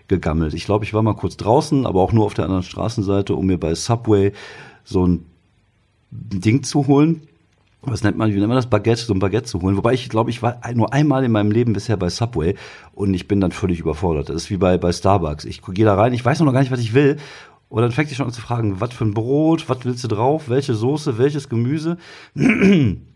gegammelt. 0.07 0.53
Ich 0.53 0.65
glaube, 0.65 0.85
ich 0.85 0.93
war 0.93 1.01
mal 1.01 1.15
kurz 1.15 1.37
draußen, 1.37 1.85
aber 1.85 2.01
auch 2.01 2.13
nur 2.13 2.25
auf 2.25 2.33
der 2.33 2.45
anderen 2.45 2.63
Straßenseite, 2.63 3.35
um 3.35 3.47
mir 3.47 3.59
bei 3.59 3.75
Subway 3.75 4.31
so 4.83 5.05
ein 5.05 5.25
Ding 6.11 6.63
zu 6.63 6.87
holen. 6.87 7.21
Was 7.81 8.03
nennt 8.03 8.17
man, 8.17 8.31
wie 8.33 8.35
nennt 8.35 8.47
man 8.47 8.57
das? 8.57 8.69
Baguette, 8.69 9.01
so 9.01 9.13
ein 9.13 9.19
Baguette 9.19 9.45
zu 9.45 9.61
holen. 9.61 9.77
Wobei 9.77 9.93
ich 9.93 10.09
glaube, 10.09 10.29
ich 10.29 10.41
war 10.41 10.59
nur 10.73 10.93
einmal 10.93 11.23
in 11.23 11.31
meinem 11.31 11.51
Leben 11.51 11.73
bisher 11.73 11.95
bei 11.95 12.09
Subway 12.09 12.55
und 12.93 13.13
ich 13.13 13.27
bin 13.27 13.39
dann 13.39 13.51
völlig 13.51 13.79
überfordert. 13.79 14.29
Das 14.29 14.35
ist 14.35 14.49
wie 14.49 14.57
bei, 14.57 14.77
bei 14.77 14.91
Starbucks. 14.91 15.45
Ich 15.45 15.61
gehe 15.61 15.85
da 15.85 15.95
rein, 15.95 16.13
ich 16.13 16.25
weiß 16.25 16.39
noch 16.39 16.51
gar 16.51 16.59
nicht, 16.61 16.71
was 16.71 16.79
ich 16.79 16.93
will. 16.93 17.17
Und 17.69 17.81
dann 17.81 17.91
fängt 17.91 18.09
ich 18.09 18.17
schon 18.17 18.25
an 18.25 18.33
zu 18.33 18.41
fragen, 18.41 18.79
was 18.79 18.93
für 18.93 19.05
ein 19.05 19.13
Brot, 19.13 19.67
was 19.67 19.83
willst 19.83 20.03
du 20.03 20.07
drauf, 20.07 20.49
welche 20.49 20.73
Soße, 20.73 21.17
welches 21.17 21.49
Gemüse. 21.49 21.97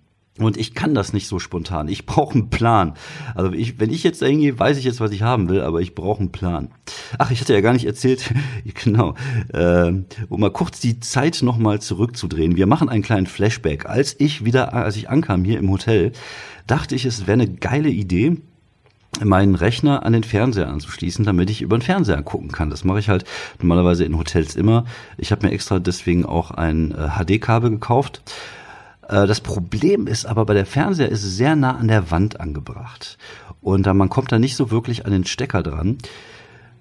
Und 0.43 0.57
ich 0.57 0.73
kann 0.73 0.93
das 0.93 1.13
nicht 1.13 1.27
so 1.27 1.39
spontan. 1.39 1.87
Ich 1.87 2.05
brauche 2.05 2.33
einen 2.33 2.49
Plan. 2.49 2.93
Also 3.35 3.51
ich, 3.51 3.79
wenn 3.79 3.91
ich 3.91 4.03
jetzt 4.03 4.21
da 4.21 4.25
hingehe, 4.25 4.57
weiß 4.57 4.77
ich 4.77 4.83
jetzt, 4.83 4.99
was 4.99 5.11
ich 5.11 5.21
haben 5.21 5.49
will, 5.49 5.61
aber 5.61 5.81
ich 5.81 5.95
brauche 5.95 6.19
einen 6.19 6.31
Plan. 6.31 6.69
Ach, 7.17 7.31
ich 7.31 7.41
hatte 7.41 7.53
ja 7.53 7.61
gar 7.61 7.73
nicht 7.73 7.85
erzählt, 7.85 8.33
genau, 8.83 9.15
äh, 9.53 9.91
um 10.29 10.39
mal 10.39 10.51
kurz 10.51 10.79
die 10.79 10.99
Zeit 10.99 11.41
nochmal 11.41 11.81
zurückzudrehen. 11.81 12.55
Wir 12.55 12.67
machen 12.67 12.89
einen 12.89 13.03
kleinen 13.03 13.27
Flashback. 13.27 13.85
Als 13.85 14.15
ich 14.19 14.45
wieder, 14.45 14.73
als 14.73 14.95
ich 14.95 15.09
ankam 15.09 15.43
hier 15.43 15.59
im 15.59 15.69
Hotel, 15.69 16.11
dachte 16.67 16.95
ich, 16.95 17.05
es 17.05 17.27
wäre 17.27 17.33
eine 17.33 17.49
geile 17.49 17.89
Idee, 17.89 18.37
meinen 19.23 19.55
Rechner 19.55 20.05
an 20.05 20.13
den 20.13 20.23
Fernseher 20.23 20.69
anzuschließen, 20.69 21.25
damit 21.25 21.49
ich 21.49 21.61
über 21.61 21.77
den 21.77 21.81
Fernseher 21.81 22.21
gucken 22.23 22.51
kann. 22.51 22.69
Das 22.69 22.85
mache 22.85 22.99
ich 22.99 23.09
halt 23.09 23.25
normalerweise 23.59 24.05
in 24.05 24.17
Hotels 24.17 24.55
immer. 24.55 24.85
Ich 25.17 25.31
habe 25.31 25.45
mir 25.45 25.53
extra 25.53 25.79
deswegen 25.79 26.25
auch 26.25 26.51
ein 26.51 26.91
HD-Kabel 26.91 27.71
gekauft 27.71 28.21
äh, 28.25 28.60
das 29.11 29.41
Problem 29.41 30.07
ist 30.07 30.25
aber 30.25 30.45
bei 30.45 30.53
der 30.53 30.65
Fernseher 30.65 31.09
ist 31.09 31.23
sehr 31.23 31.55
nah 31.55 31.75
an 31.75 31.89
der 31.89 32.11
Wand 32.11 32.39
angebracht. 32.39 33.17
Und 33.61 33.85
man 33.85 34.09
kommt 34.09 34.31
da 34.31 34.39
nicht 34.39 34.55
so 34.55 34.71
wirklich 34.71 35.05
an 35.05 35.11
den 35.11 35.25
Stecker 35.25 35.61
dran. 35.61 35.97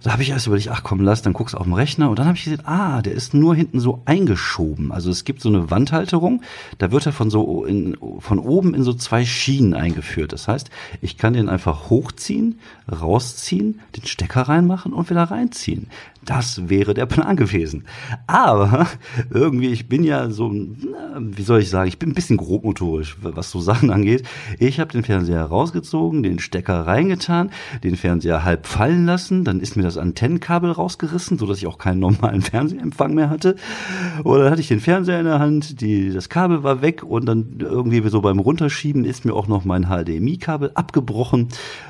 Da 0.03 0.13
habe 0.13 0.23
ich 0.23 0.31
erst 0.31 0.47
überlegt, 0.47 0.69
ach 0.69 0.83
komm, 0.83 1.03
lass, 1.03 1.21
dann 1.21 1.35
guckst 1.35 1.55
du 1.55 1.59
auf 1.59 1.65
den 1.65 1.75
Rechner 1.75 2.09
und 2.09 2.19
dann 2.19 2.27
habe 2.27 2.39
ich 2.39 2.45
gesehen, 2.45 2.65
ah, 2.65 3.03
der 3.03 3.13
ist 3.13 3.35
nur 3.35 3.55
hinten 3.55 3.81
so 3.81 4.01
eingeschoben. 4.07 4.93
Also 4.93 5.11
es 5.11 5.25
gibt 5.25 5.43
so 5.43 5.51
eine 5.51 5.71
Wandhalterung, 5.71 6.41
da 6.79 6.91
wird 6.91 7.05
er 7.05 7.13
von 7.13 7.29
so 7.29 7.67
in, 7.67 7.99
von 8.19 8.39
oben 8.39 8.73
in 8.73 8.83
so 8.83 8.95
zwei 8.95 9.27
Schienen 9.27 9.75
eingeführt. 9.75 10.33
Das 10.33 10.49
heißt, 10.49 10.71
ich 11.03 11.19
kann 11.19 11.35
den 11.35 11.51
einfach 11.51 11.91
hochziehen, 11.91 12.61
rausziehen, 12.91 13.81
den 13.95 14.07
Stecker 14.07 14.43
reinmachen 14.43 14.95
und 14.95 15.11
wieder 15.11 15.25
reinziehen. 15.25 15.89
Das 16.25 16.69
wäre 16.69 16.93
der 16.93 17.07
Plan 17.07 17.37
gewesen. 17.37 17.85
Aber 18.27 18.87
irgendwie, 19.31 19.69
ich 19.69 19.89
bin 19.89 20.05
ja 20.05 20.29
so, 20.29 20.53
wie 20.53 21.43
soll 21.43 21.61
ich 21.61 21.71
sagen, 21.71 21.89
ich 21.89 21.99
bin 21.99 22.11
ein 22.11 22.15
bisschen 22.15 22.37
grobmotorisch, 22.37 23.17
was 23.23 23.51
so 23.51 23.61
Sachen 23.61 23.91
angeht. 23.91 24.25
Ich 24.59 24.81
habe 24.81 24.93
den 24.93 25.03
Fernseher 25.03 25.45
rausgezogen, 25.45 26.23
den 26.23 26.39
Stecker 26.39 26.87
reingetan, 26.87 27.51
den 27.83 27.97
Fernseher 27.97 28.45
halb 28.45 28.67
fallen 28.67 29.07
lassen, 29.07 29.45
dann 29.45 29.61
ist 29.61 29.77
mir 29.77 29.83
das 29.83 29.97
Antennenkabel 29.97 30.71
rausgerissen, 30.71 31.39
so 31.39 31.47
dass 31.47 31.59
ich 31.59 31.67
auch 31.67 31.79
keinen 31.79 32.01
normalen 32.01 32.43
Fernsehempfang 32.43 33.15
mehr 33.15 33.31
hatte. 33.31 33.57
Oder 34.23 34.45
dann 34.45 34.53
hatte 34.53 34.61
ich 34.61 34.69
den 34.69 34.81
Fernseher 34.81 35.21
in 35.21 35.27
der 35.27 35.39
Hand, 35.39 35.81
die, 35.81 36.11
das 36.11 36.29
Kabel 36.29 36.63
war 36.63 36.83
weg 36.83 37.03
und 37.03 37.25
dann 37.27 37.57
irgendwie 37.61 38.07
so 38.11 38.21
beim 38.21 38.41
Runterschieben 38.41 39.07
ist 39.07 39.25
mir 39.25 39.35
auch 39.35 39.49
noch 39.49 39.65
mein 39.65 39.87
HDMI-Kabel 39.87 40.73
abgebrochen. 40.75 41.49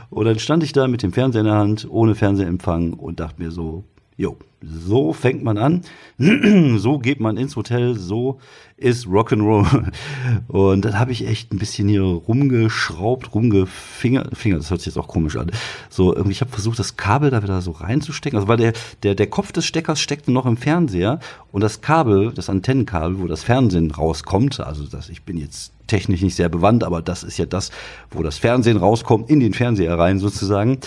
Und 0.09 0.25
dann 0.25 0.39
stand 0.39 0.63
ich 0.63 0.73
da 0.73 0.87
mit 0.87 1.03
dem 1.03 1.13
Fernseher 1.13 1.41
in 1.41 1.47
der 1.47 1.57
Hand, 1.57 1.87
ohne 1.91 2.15
Fernsehempfang 2.15 2.93
und 2.93 3.19
dachte 3.19 3.43
mir 3.43 3.51
so, 3.51 3.85
Jo, 4.21 4.37
so 4.61 5.15
fängt 5.15 5.43
man 5.43 5.57
an, 5.57 5.81
so 6.77 6.99
geht 6.99 7.21
man 7.21 7.39
ins 7.39 7.57
Hotel, 7.57 7.95
so 7.95 8.39
ist 8.77 9.07
Rock'n'Roll. 9.07 9.93
Und 10.49 10.85
dann 10.85 10.99
habe 10.99 11.13
ich 11.13 11.27
echt 11.27 11.55
ein 11.55 11.59
bisschen 11.59 11.89
hier 11.89 12.03
rumgeschraubt, 12.03 13.35
rumgefingert, 13.35 14.37
Finger, 14.37 14.59
das 14.59 14.69
hört 14.69 14.83
sich 14.83 14.89
jetzt 14.89 14.99
auch 14.99 15.09
komisch 15.09 15.39
an. 15.39 15.51
So, 15.89 16.13
irgendwie, 16.13 16.33
ich 16.33 16.43
habe 16.43 16.51
versucht, 16.51 16.79
das 16.79 16.99
Kabel 16.99 17.31
da 17.31 17.43
wieder 17.43 17.63
so 17.63 17.71
reinzustecken. 17.71 18.37
Also 18.37 18.47
weil 18.47 18.59
der, 18.59 18.75
der, 19.05 19.15
der 19.15 19.27
Kopf 19.27 19.53
des 19.53 19.65
Steckers 19.65 20.03
steckte 20.03 20.31
noch 20.33 20.45
im 20.45 20.59
Fernseher 20.59 21.19
und 21.51 21.63
das 21.63 21.81
Kabel, 21.81 22.31
das 22.35 22.51
Antennenkabel, 22.51 23.21
wo 23.21 23.27
das 23.27 23.43
Fernsehen 23.43 23.91
rauskommt, 23.91 24.61
also 24.61 24.85
das, 24.85 25.09
ich 25.09 25.23
bin 25.23 25.39
jetzt 25.39 25.73
technisch 25.87 26.21
nicht 26.21 26.35
sehr 26.35 26.51
bewandt, 26.51 26.85
aber 26.85 27.01
das 27.01 27.23
ist 27.23 27.39
ja 27.39 27.47
das, 27.47 27.71
wo 28.11 28.23
das 28.23 28.37
Fernsehen 28.37 28.77
rauskommt, 28.77 29.31
in 29.31 29.41
den 29.41 29.55
Fernseher 29.55 29.99
rein 29.99 30.19
sozusagen, 30.19 30.81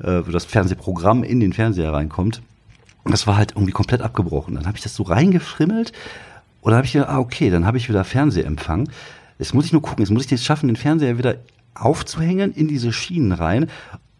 äh, 0.00 0.20
wo 0.26 0.30
das 0.30 0.44
Fernsehprogramm 0.44 1.24
in 1.24 1.40
den 1.40 1.54
Fernseher 1.54 1.90
reinkommt 1.90 2.42
das 3.12 3.26
war 3.26 3.36
halt 3.36 3.52
irgendwie 3.52 3.72
komplett 3.72 4.00
abgebrochen. 4.00 4.54
Dann 4.54 4.66
habe 4.66 4.76
ich 4.76 4.82
das 4.82 4.94
so 4.94 5.02
reingefrimmelt 5.02 5.92
und 6.60 6.70
dann 6.70 6.78
habe 6.78 6.86
ich 6.86 6.92
gedacht, 6.92 7.10
ah, 7.10 7.18
okay, 7.18 7.50
dann 7.50 7.66
habe 7.66 7.76
ich 7.76 7.88
wieder 7.88 8.04
Fernsehempfang. 8.04 8.88
Jetzt 9.38 9.54
muss 9.54 9.66
ich 9.66 9.72
nur 9.72 9.82
gucken, 9.82 10.04
jetzt 10.04 10.12
muss 10.12 10.24
ich 10.24 10.32
es 10.32 10.44
schaffen, 10.44 10.68
den 10.68 10.76
Fernseher 10.76 11.18
wieder 11.18 11.36
aufzuhängen 11.74 12.52
in 12.54 12.68
diese 12.68 12.92
Schienen 12.92 13.32
rein, 13.32 13.68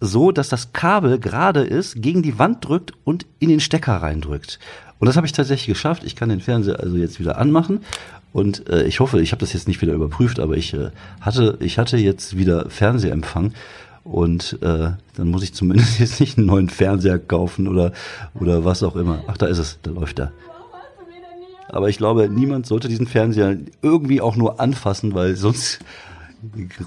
so 0.01 0.33
dass 0.33 0.49
das 0.49 0.73
Kabel 0.73 1.19
gerade 1.19 1.61
ist, 1.61 2.03
gegen 2.03 2.23
die 2.23 2.39
Wand 2.39 2.67
drückt 2.67 2.93
und 3.05 3.27
in 3.39 3.49
den 3.49 3.61
Stecker 3.61 3.97
reindrückt. 3.97 4.59
Und 4.99 5.07
das 5.07 5.17
habe 5.17 5.27
ich 5.27 5.33
tatsächlich 5.33 5.69
geschafft. 5.69 6.05
Ich 6.05 6.17
kann 6.17 6.29
den 6.29 6.41
Fernseher 6.41 6.81
also 6.81 6.97
jetzt 6.97 7.21
wieder 7.21 7.39
anmachen 7.39 7.81
und 8.33 8.69
äh, 8.69 8.85
ich 8.85 9.01
hoffe, 9.01 9.21
ich 9.21 9.31
habe 9.31 9.41
das 9.41 9.53
jetzt 9.53 9.69
nicht 9.69 9.81
wieder 9.81 9.93
überprüft, 9.93 10.41
aber 10.41 10.57
ich 10.57 10.75
äh, 10.75 10.91
hatte 11.21 11.57
ich 11.61 11.79
hatte 11.79 11.97
jetzt 11.97 12.37
wieder 12.37 12.69
Fernsehempfang 12.69 13.53
und 14.05 14.59
äh, 14.63 14.91
dann 15.17 15.29
muss 15.29 15.43
ich 15.43 15.55
zumindest 15.55 15.99
jetzt 15.99 16.21
nicht 16.21 16.39
einen 16.39 16.47
neuen 16.47 16.69
Fernseher 16.69 17.19
kaufen 17.19 17.67
oder, 17.67 17.93
oder 18.39 18.65
was 18.65 18.83
auch 18.83 18.97
immer. 18.97 19.25
Ach, 19.27 19.37
da 19.37 19.47
ist 19.47 19.59
es, 19.59 19.79
da 19.83 19.91
läuft 19.91 20.21
er. 20.21 20.33
Aber 21.69 21.89
ich 21.89 21.97
glaube, 21.97 22.29
niemand 22.29 22.67
sollte 22.67 22.89
diesen 22.89 23.07
Fernseher 23.07 23.57
irgendwie 23.83 24.21
auch 24.21 24.37
nur 24.37 24.61
anfassen, 24.61 25.15
weil 25.15 25.35
sonst 25.35 25.81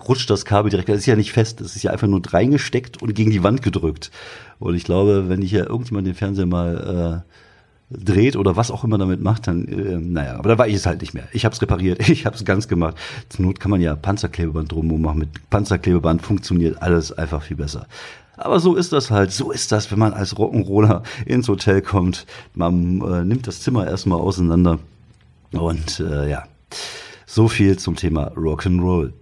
rutscht 0.07 0.29
das 0.29 0.45
Kabel 0.45 0.69
direkt. 0.69 0.87
Das 0.87 0.97
ist 0.97 1.07
ja 1.07 1.15
nicht 1.15 1.31
fest, 1.31 1.59
das 1.59 1.75
ist 1.75 1.83
ja 1.83 1.91
einfach 1.91 2.07
nur 2.07 2.21
reingesteckt 2.25 3.01
und 3.01 3.13
gegen 3.15 3.31
die 3.31 3.43
Wand 3.43 3.63
gedrückt. 3.63 4.11
Und 4.59 4.75
ich 4.75 4.83
glaube, 4.83 5.29
wenn 5.29 5.41
ich 5.41 5.49
hier 5.49 5.67
irgendjemand 5.67 6.07
den 6.07 6.15
Fernseher 6.15 6.45
mal 6.45 7.23
äh, 7.25 7.33
dreht 7.89 8.35
oder 8.35 8.55
was 8.55 8.71
auch 8.71 8.83
immer 8.83 8.97
damit 8.97 9.21
macht, 9.21 9.47
dann, 9.47 9.65
äh, 9.67 9.97
naja, 9.97 10.35
aber 10.37 10.49
da 10.49 10.57
war 10.57 10.67
ich 10.67 10.75
es 10.75 10.85
halt 10.85 11.01
nicht 11.01 11.13
mehr. 11.13 11.27
Ich 11.31 11.45
habe 11.45 11.55
es 11.55 11.61
repariert, 11.61 12.09
ich 12.09 12.25
habe 12.25 12.35
es 12.35 12.43
ganz 12.43 12.67
gemacht. 12.67 12.97
Zur 13.29 13.45
Not 13.45 13.59
kann 13.59 13.71
man 13.71 13.81
ja 13.81 13.95
Panzerklebeband 13.95 14.71
drumherum 14.71 15.01
machen. 15.01 15.19
Mit 15.19 15.49
Panzerklebeband 15.49 16.21
funktioniert 16.21 16.81
alles 16.81 17.11
einfach 17.11 17.41
viel 17.41 17.57
besser. 17.57 17.87
Aber 18.35 18.59
so 18.59 18.75
ist 18.75 18.93
das 18.93 19.09
halt, 19.09 19.31
so 19.31 19.51
ist 19.51 19.71
das, 19.71 19.91
wenn 19.91 19.97
man 19.99 20.13
als 20.13 20.35
Rock'n'Roller 20.35 21.01
ins 21.25 21.47
Hotel 21.47 21.81
kommt. 21.81 22.27
Man 22.53 23.01
äh, 23.01 23.23
nimmt 23.23 23.47
das 23.47 23.61
Zimmer 23.61 23.87
erstmal 23.87 24.19
auseinander. 24.19 24.79
Und 25.53 25.99
äh, 26.01 26.29
ja, 26.29 26.43
so 27.25 27.47
viel 27.47 27.79
zum 27.79 27.95
Thema 27.95 28.31
Rock'n'Roll. 28.35 29.13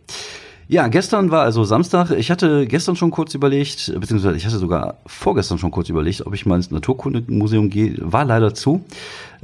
Ja, 0.68 0.88
gestern 0.88 1.30
war 1.30 1.44
also 1.44 1.64
Samstag. 1.64 2.10
Ich 2.10 2.32
hatte 2.32 2.66
gestern 2.66 2.96
schon 2.96 3.12
kurz 3.12 3.36
überlegt, 3.36 3.94
beziehungsweise 4.00 4.36
ich 4.36 4.48
hatte 4.48 4.58
sogar 4.58 4.98
vorgestern 5.06 5.60
schon 5.60 5.70
kurz 5.70 5.90
überlegt, 5.90 6.26
ob 6.26 6.34
ich 6.34 6.48
mal 6.48 6.56
ins 6.56 6.72
Naturkundemuseum 6.72 7.70
gehe. 7.70 7.98
War 8.00 8.26
leider 8.26 8.56
zu, 8.56 8.84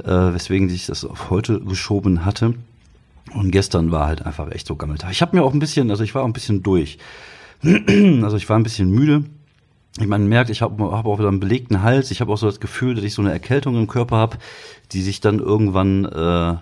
äh, 0.02 0.08
weswegen 0.08 0.68
sich 0.68 0.86
das 0.86 1.04
auf 1.04 1.30
heute 1.30 1.60
geschoben 1.60 2.24
hatte. 2.24 2.54
Und 3.34 3.52
gestern 3.52 3.92
war 3.92 4.08
halt 4.08 4.26
einfach 4.26 4.50
echt 4.50 4.66
so 4.66 4.74
Gammeltag. 4.74 5.12
Ich 5.12 5.22
habe 5.22 5.36
mir 5.36 5.44
auch 5.44 5.52
ein 5.54 5.60
bisschen, 5.60 5.92
also 5.92 6.02
ich 6.02 6.12
war 6.16 6.22
auch 6.22 6.26
ein 6.26 6.32
bisschen 6.32 6.64
durch. 6.64 6.98
also 7.62 8.36
ich 8.36 8.48
war 8.48 8.58
ein 8.58 8.64
bisschen 8.64 8.90
müde. 8.90 9.24
Ich 10.00 10.08
meine, 10.08 10.24
merkt, 10.24 10.50
ich 10.50 10.60
habe 10.60 10.90
hab 10.90 11.06
auch 11.06 11.18
wieder 11.20 11.28
einen 11.28 11.38
belegten 11.38 11.82
Hals. 11.82 12.10
Ich 12.10 12.20
habe 12.20 12.32
auch 12.32 12.38
so 12.38 12.46
das 12.46 12.58
Gefühl, 12.58 12.96
dass 12.96 13.04
ich 13.04 13.14
so 13.14 13.22
eine 13.22 13.30
Erkältung 13.30 13.76
im 13.76 13.86
Körper 13.86 14.16
habe, 14.16 14.38
die 14.90 15.02
sich 15.02 15.20
dann 15.20 15.38
irgendwann 15.38 16.04
äh, 16.04 16.56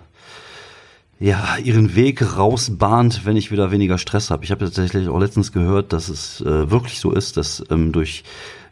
ja, 1.21 1.57
ihren 1.63 1.95
Weg 1.95 2.35
rausbahnt, 2.35 3.25
wenn 3.25 3.37
ich 3.37 3.51
wieder 3.51 3.69
weniger 3.69 3.99
Stress 3.99 4.31
habe. 4.31 4.43
Ich 4.43 4.49
habe 4.49 4.65
tatsächlich 4.65 5.07
auch 5.07 5.19
letztens 5.19 5.51
gehört, 5.51 5.93
dass 5.93 6.09
es 6.09 6.41
äh, 6.41 6.71
wirklich 6.71 6.99
so 6.99 7.11
ist, 7.11 7.37
dass 7.37 7.63
ähm, 7.69 7.91
durch 7.91 8.23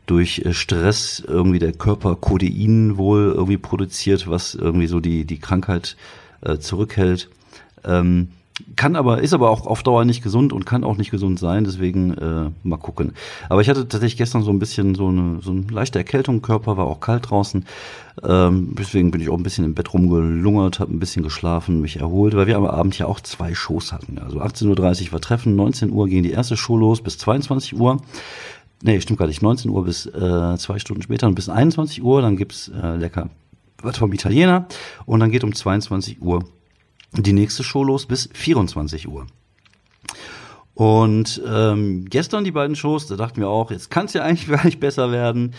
durch 0.07 0.39
äh, 0.39 0.53
Stress 0.53 1.23
irgendwie 1.25 1.59
der 1.59 1.73
Körper 1.73 2.15
Codein 2.15 2.97
wohl 2.97 3.33
irgendwie 3.35 3.57
produziert, 3.57 4.27
was 4.27 4.55
irgendwie 4.55 4.87
so 4.87 4.99
die 4.99 5.25
die 5.25 5.37
Krankheit 5.37 5.95
äh, 6.41 6.57
zurückhält. 6.57 7.29
Ähm, 7.85 8.29
kann 8.75 8.95
aber, 8.95 9.21
ist 9.21 9.33
aber 9.33 9.49
auch 9.49 9.65
auf 9.65 9.83
Dauer 9.83 10.05
nicht 10.05 10.23
gesund 10.23 10.53
und 10.53 10.65
kann 10.65 10.83
auch 10.83 10.97
nicht 10.97 11.11
gesund 11.11 11.39
sein, 11.39 11.63
deswegen 11.63 12.13
äh, 12.13 12.49
mal 12.63 12.77
gucken. 12.77 13.13
Aber 13.49 13.61
ich 13.61 13.69
hatte 13.69 13.87
tatsächlich 13.87 14.17
gestern 14.17 14.43
so 14.43 14.51
ein 14.51 14.59
bisschen 14.59 14.95
so 14.95 15.07
eine, 15.07 15.39
so 15.41 15.51
eine 15.51 15.61
leichte 15.71 15.99
Erkältung 15.99 16.41
Körper, 16.41 16.77
war 16.77 16.85
auch 16.85 16.99
kalt 16.99 17.29
draußen. 17.29 17.65
Ähm, 18.23 18.75
deswegen 18.77 19.11
bin 19.11 19.21
ich 19.21 19.29
auch 19.29 19.37
ein 19.37 19.43
bisschen 19.43 19.65
im 19.65 19.75
Bett 19.75 19.93
rumgelungert, 19.93 20.79
habe 20.79 20.93
ein 20.93 20.99
bisschen 20.99 21.23
geschlafen, 21.23 21.81
mich 21.81 21.99
erholt, 21.99 22.35
weil 22.35 22.47
wir 22.47 22.57
am 22.57 22.65
Abend 22.65 22.97
ja 22.97 23.05
auch 23.05 23.19
zwei 23.21 23.53
Shows 23.53 23.91
hatten. 23.91 24.17
Also 24.17 24.41
18.30 24.41 25.07
Uhr 25.07 25.11
war 25.13 25.21
Treffen, 25.21 25.55
19 25.55 25.91
Uhr 25.91 26.07
ging 26.07 26.23
die 26.23 26.31
erste 26.31 26.57
Show 26.57 26.77
los 26.77 27.01
bis 27.01 27.17
22 27.17 27.79
Uhr. 27.79 27.97
Nee, 28.81 29.01
stimmt 29.01 29.19
gar 29.19 29.27
nicht. 29.27 29.41
19 29.41 29.71
Uhr 29.71 29.83
bis 29.83 30.05
äh, 30.05 30.57
zwei 30.57 30.79
Stunden 30.79 31.01
später 31.01 31.27
und 31.27 31.35
bis 31.35 31.49
21 31.49 32.03
Uhr, 32.03 32.21
dann 32.21 32.37
gibt's 32.37 32.69
äh, 32.69 32.95
lecker 32.95 33.29
wird 33.83 33.97
vom 33.97 34.11
Italiener 34.13 34.67
und 35.05 35.19
dann 35.19 35.31
geht 35.31 35.43
um 35.43 35.53
22 35.53 36.21
Uhr 36.21 36.43
die 37.13 37.33
nächste 37.33 37.63
Show 37.63 37.83
los 37.83 38.05
bis 38.05 38.29
24 38.33 39.07
Uhr. 39.07 39.27
Und 40.73 41.41
ähm, 41.45 42.05
gestern 42.05 42.45
die 42.45 42.51
beiden 42.51 42.75
Shows, 42.75 43.07
da 43.07 43.17
dachten 43.17 43.41
wir 43.41 43.49
auch, 43.49 43.69
jetzt 43.69 43.91
kann 43.91 44.05
es 44.05 44.13
ja 44.13 44.23
eigentlich 44.23 44.47
gar 44.55 44.63
nicht 44.63 44.79
besser 44.79 45.11
werden. 45.11 45.53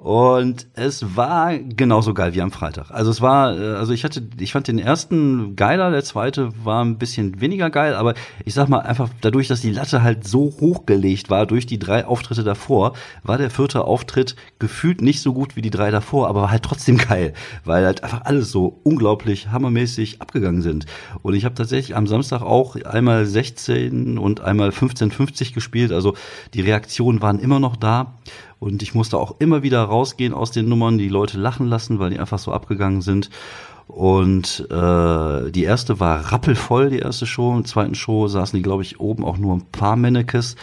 Und 0.00 0.68
es 0.74 1.16
war 1.16 1.58
genauso 1.58 2.14
geil 2.14 2.32
wie 2.32 2.40
am 2.40 2.52
Freitag. 2.52 2.92
Also 2.92 3.10
es 3.10 3.20
war, 3.20 3.58
äh, 3.58 3.74
also 3.74 3.92
ich 3.92 4.04
hatte, 4.04 4.22
ich 4.38 4.52
fand 4.52 4.68
den 4.68 4.78
ersten 4.78 5.56
geiler, 5.56 5.90
der 5.90 6.04
zweite 6.04 6.50
war 6.64 6.84
ein 6.84 6.98
bisschen 6.98 7.40
weniger 7.40 7.68
geil, 7.68 7.96
aber 7.96 8.14
ich 8.44 8.54
sag 8.54 8.68
mal 8.68 8.78
einfach 8.78 9.08
dadurch, 9.22 9.48
dass 9.48 9.60
die 9.60 9.72
Latte 9.72 10.04
halt 10.04 10.24
so 10.24 10.54
hochgelegt 10.60 11.30
war 11.30 11.46
durch 11.46 11.66
die 11.66 11.80
drei 11.80 12.06
Auftritte 12.06 12.44
davor, 12.44 12.92
war 13.24 13.38
der 13.38 13.50
vierte 13.50 13.82
Auftritt 13.82 14.36
gefühlt 14.60 15.02
nicht 15.02 15.20
so 15.20 15.32
gut 15.32 15.56
wie 15.56 15.62
die 15.62 15.70
drei 15.70 15.90
davor, 15.90 16.28
aber 16.28 16.42
war 16.42 16.50
halt 16.52 16.62
trotzdem 16.62 16.96
geil, 16.96 17.32
weil 17.64 17.84
halt 17.84 18.04
einfach 18.04 18.24
alles 18.24 18.52
so 18.52 18.78
unglaublich 18.84 19.48
hammermäßig 19.48 20.22
abgegangen 20.22 20.62
sind. 20.62 20.86
Und 21.22 21.34
ich 21.34 21.44
habe 21.44 21.56
tatsächlich 21.56 21.96
am 21.96 22.06
Samstag 22.06 22.42
auch 22.42 22.76
einmal 22.76 23.26
16 23.26 24.16
und 24.16 24.42
einmal 24.42 24.68
15,50 24.68 25.54
gespielt, 25.54 25.90
also 25.90 26.14
die 26.54 26.60
Reaktionen 26.60 27.20
waren 27.20 27.40
immer 27.40 27.58
noch 27.58 27.74
da. 27.74 28.14
Und 28.60 28.82
ich 28.82 28.94
musste 28.94 29.18
auch 29.18 29.36
immer 29.38 29.62
wieder 29.62 29.82
rausgehen 29.82 30.34
aus 30.34 30.50
den 30.50 30.68
Nummern, 30.68 30.98
die 30.98 31.08
Leute 31.08 31.38
lachen 31.38 31.66
lassen, 31.66 31.98
weil 31.98 32.10
die 32.10 32.18
einfach 32.18 32.38
so 32.38 32.52
abgegangen 32.52 33.02
sind. 33.02 33.30
Und 33.86 34.66
äh, 34.70 35.50
die 35.50 35.64
erste 35.64 35.98
war 36.00 36.32
rappelvoll, 36.32 36.90
die 36.90 36.98
erste 36.98 37.26
Show. 37.26 37.54
Im 37.54 37.64
zweiten 37.64 37.94
Show 37.94 38.28
saßen 38.28 38.56
die, 38.56 38.62
glaube 38.62 38.82
ich, 38.82 39.00
oben 39.00 39.24
auch 39.24 39.38
nur 39.38 39.56
ein 39.56 39.66
paar 39.72 39.96
Mannekes. 39.96 40.56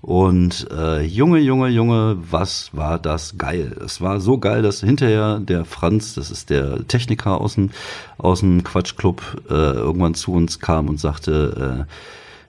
Und 0.00 0.66
äh, 0.70 1.02
Junge, 1.02 1.40
Junge, 1.40 1.68
Junge, 1.68 2.16
was 2.30 2.70
war 2.72 2.98
das 2.98 3.36
geil. 3.36 3.76
Es 3.84 4.00
war 4.00 4.18
so 4.20 4.38
geil, 4.38 4.62
dass 4.62 4.80
hinterher 4.80 5.40
der 5.40 5.66
Franz, 5.66 6.14
das 6.14 6.30
ist 6.30 6.48
der 6.48 6.86
Techniker 6.88 7.38
aus 7.38 7.56
dem, 7.56 7.70
aus 8.16 8.40
dem 8.40 8.64
Quatschclub, 8.64 9.42
äh, 9.50 9.52
irgendwann 9.52 10.14
zu 10.14 10.32
uns 10.32 10.58
kam 10.58 10.88
und 10.88 10.98
sagte, 10.98 11.86
äh, 11.86 11.92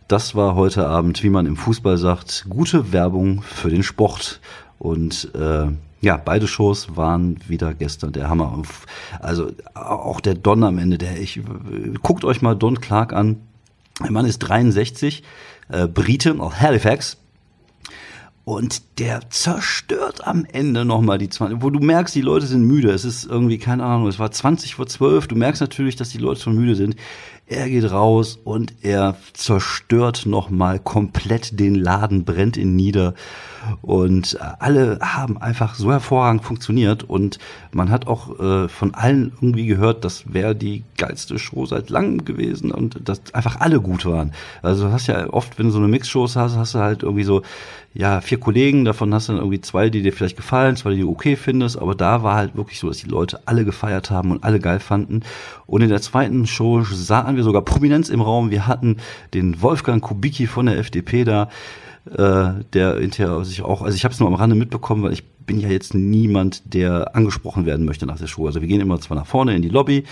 das 0.08 0.34
war 0.34 0.56
heute 0.56 0.88
Abend, 0.88 1.24
wie 1.24 1.30
man 1.30 1.46
im 1.46 1.58
Fußball 1.58 1.98
sagt, 1.98 2.46
gute 2.48 2.94
Werbung 2.94 3.42
für 3.42 3.70
den 3.70 3.84
Sport. 3.84 4.40
Und 4.82 5.30
äh, 5.36 5.68
ja, 6.02 6.18
beide 6.18 6.48
Shows 6.48 6.96
waren 6.96 7.38
wieder 7.48 7.76
gestern 7.76 8.14
der 8.14 8.30
Hammer. 8.30 8.64
Also 9.20 9.52
auch 9.76 10.20
der 10.22 10.34
Don 10.34 10.64
am 10.64 10.80
Ende, 10.80 10.98
der 10.98 11.20
ich 11.22 11.40
guckt 12.02 12.26
euch 12.26 12.42
mal 12.42 12.56
Don 12.56 12.82
Clark 12.82 13.14
an. 13.14 13.38
Der 14.02 14.12
Mann 14.12 14.26
ist 14.26 14.40
63, 14.40 15.22
äh, 15.70 15.88
Brite 15.88 16.36
aus 16.40 16.60
Halifax. 16.60 17.18
Und 18.44 18.98
der 18.98 19.30
zerstört 19.30 20.26
am 20.26 20.46
Ende 20.52 20.84
nochmal 20.84 21.20
die 21.20 21.30
20, 21.30 21.62
wo 21.62 21.70
du 21.70 21.80
merkst, 21.80 22.16
die 22.16 22.22
Leute 22.22 22.48
sind 22.48 22.64
müde. 22.64 22.90
Es 22.90 23.06
ist 23.06 23.26
irgendwie, 23.26 23.60
keine 23.60 23.84
Ahnung, 23.84 24.08
es 24.08 24.18
war 24.18 24.32
20 24.32 24.74
vor 24.74 24.88
12. 24.88 25.28
Du 25.28 25.36
merkst 25.36 25.62
natürlich, 25.62 25.96
dass 25.96 26.10
die 26.10 26.18
Leute 26.18 26.42
schon 26.42 26.56
müde 26.56 26.74
sind. 26.74 26.96
Er 27.52 27.68
geht 27.68 27.92
raus 27.92 28.40
und 28.46 28.74
er 28.82 29.18
zerstört 29.34 30.26
nochmal 30.26 30.80
komplett 30.80 31.60
den 31.60 31.76
Laden, 31.76 32.24
brennt 32.24 32.56
ihn 32.56 32.78
nieder. 32.78 33.14
Und 33.82 34.40
alle 34.60 35.00
haben 35.02 35.38
einfach 35.38 35.76
so 35.76 35.92
hervorragend 35.92 36.44
funktioniert 36.44 37.04
und 37.04 37.40
man 37.74 37.92
hat 37.92 38.08
auch 38.08 38.40
äh, 38.40 38.70
von 38.70 38.94
allen 38.96 39.34
irgendwie 39.42 39.68
gehört, 39.68 40.06
das 40.06 40.34
wäre 40.34 40.56
die 40.56 40.84
geilste 40.98 41.38
Show 41.38 41.66
seit 41.66 41.90
langem 41.90 42.24
gewesen 42.26 42.72
und 42.72 43.08
dass 43.08 43.22
einfach 43.34 43.60
alle 43.60 43.82
gut 43.82 44.06
waren. 44.06 44.32
Also 44.62 44.88
du 44.88 44.94
hast 44.94 45.08
ja 45.08 45.30
oft, 45.30 45.60
wenn 45.60 45.68
du 45.68 45.72
so 45.72 45.80
eine 45.80 45.90
Mix-Shows 45.90 46.38
hast, 46.38 46.56
hast 46.56 46.74
du 46.74 46.80
halt 46.80 47.04
irgendwie 47.04 47.24
so, 47.24 47.44
ja, 47.94 48.22
vier 48.22 48.40
Kollegen, 48.40 48.86
davon 48.86 49.14
hast 49.14 49.28
du 49.28 49.34
dann 49.34 49.42
irgendwie 49.42 49.60
zwei, 49.60 49.90
die 49.90 50.02
dir 50.02 50.14
vielleicht 50.14 50.38
gefallen, 50.38 50.78
zwei, 50.78 50.92
die 50.94 51.02
du 51.02 51.10
okay 51.10 51.36
findest, 51.36 51.78
aber 51.78 51.94
da 51.94 52.24
war 52.24 52.36
halt 52.36 52.56
wirklich 52.56 52.80
so, 52.80 52.88
dass 52.88 52.98
die 52.98 53.10
Leute 53.10 53.42
alle 53.46 53.66
gefeiert 53.66 54.10
haben 54.10 54.32
und 54.32 54.44
alle 54.44 54.60
geil 54.60 54.80
fanden. 54.80 55.22
Und 55.68 55.82
in 55.82 55.90
der 55.90 56.02
zweiten 56.02 56.48
Show 56.48 56.84
sahen 56.84 57.36
wir 57.36 57.41
sogar 57.44 57.62
Prominenz 57.64 58.10
im 58.10 58.22
Raum. 58.22 58.52
Wir 58.52 58.68
hatten 58.68 58.98
den 59.34 59.62
Wolfgang 59.62 60.02
Kubicki 60.02 60.48
von 60.48 60.66
der 60.66 60.78
FDP 60.78 61.24
da, 61.24 61.50
äh, 62.06 62.64
der 62.74 62.98
hinterher 63.00 63.44
sich 63.46 63.62
auch, 63.62 63.82
also 63.82 63.96
ich 63.96 64.04
habe 64.04 64.14
es 64.14 64.20
nur 64.20 64.28
am 64.28 64.36
Rande 64.36 64.56
mitbekommen, 64.56 65.04
weil 65.04 65.14
ich 65.14 65.24
bin 65.46 65.60
ja 65.60 65.70
jetzt 65.70 65.94
niemand, 65.94 66.74
der 66.74 67.16
angesprochen 67.16 67.66
werden 67.66 67.86
möchte 67.86 68.06
nach 68.06 68.18
der 68.18 68.28
Show. 68.28 68.46
Also 68.46 68.62
wir 68.62 68.68
gehen 68.68 68.82
immer 68.82 69.00
zwar 69.00 69.18
nach 69.18 69.26
vorne 69.26 69.56
in 69.56 69.62
die 69.62 69.70
Lobby 69.70 70.06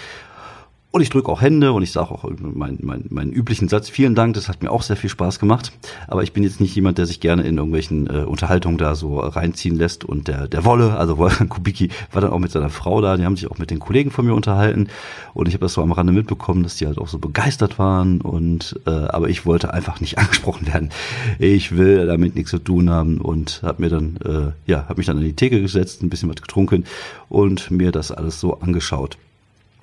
und 0.92 1.02
ich 1.02 1.12
drücke 1.12 1.32
auch 1.32 1.40
Hände 1.40 1.72
und 1.72 1.84
ich 1.84 1.92
sage 1.92 2.10
auch 2.10 2.28
meinen 2.40 2.80
mein, 2.82 3.06
mein 3.10 3.32
üblichen 3.32 3.68
Satz, 3.68 3.90
vielen 3.90 4.16
Dank, 4.16 4.34
das 4.34 4.50
hat 4.50 4.64
mir 4.64 4.72
auch 4.72 4.82
sehr 4.82 4.96
viel 4.96 5.10
Spaß 5.12 5.38
gemacht. 5.38 5.72
Aber 6.08 6.24
ich 6.24 6.34
bin 6.34 6.42
jetzt 6.42 6.60
nicht 6.60 6.74
jemand, 6.76 6.98
der 6.98 7.06
sich 7.06 7.20
gerne 7.20 7.44
in 7.44 7.58
irgendwelchen 7.58 8.08
äh, 8.08 8.24
Unterhaltungen 8.24 8.80
da 8.80 8.96
so 8.96 9.20
reinziehen 9.20 9.76
lässt. 9.76 10.04
Und 10.04 10.28
der, 10.28 10.48
der 10.48 10.66
Wolle, 10.66 10.98
also 10.98 11.20
Wolfgang 11.20 11.48
Kubicki, 11.54 11.90
war 12.12 12.22
dann 12.22 12.32
auch 12.32 12.40
mit 12.40 12.52
seiner 12.52 12.72
Frau 12.72 13.02
da, 13.02 13.18
die 13.18 13.26
haben 13.26 13.36
sich 13.36 13.52
auch 13.52 13.60
mit 13.60 13.70
den 13.70 13.78
Kollegen 13.78 14.10
von 14.10 14.26
mir 14.26 14.34
unterhalten. 14.34 14.88
Und 15.36 15.48
ich 15.48 15.54
habe 15.54 15.66
das 15.66 15.74
so 15.74 15.84
am 15.84 15.92
Rande 15.92 16.12
mitbekommen, 16.12 16.64
dass 16.64 16.78
die 16.78 16.88
halt 16.88 16.98
auch 16.98 17.08
so 17.08 17.20
begeistert 17.20 17.78
waren. 17.78 18.20
Und 18.22 18.80
äh, 18.88 18.90
aber 18.90 19.30
ich 19.30 19.46
wollte 19.46 19.72
einfach 19.72 20.00
nicht 20.02 20.18
angesprochen 20.18 20.66
werden. 20.66 20.90
Ich 21.38 21.78
will 21.78 22.08
damit 22.08 22.36
nichts 22.36 22.50
zu 22.50 22.58
tun 22.58 22.90
haben 22.90 23.22
und 23.22 23.62
habe 23.62 23.84
mir 23.84 23.90
dann, 23.90 24.18
äh, 24.26 24.52
ja, 24.66 24.86
habe 24.90 24.98
mich 24.98 25.06
dann 25.06 25.18
an 25.18 25.24
die 25.24 25.36
Theke 25.36 25.62
gesetzt, 25.62 26.02
ein 26.02 26.10
bisschen 26.10 26.30
was 26.30 26.42
getrunken 26.42 26.86
und 27.30 27.70
mir 27.70 27.92
das 27.92 28.12
alles 28.12 28.40
so 28.40 28.60
angeschaut. 28.60 29.20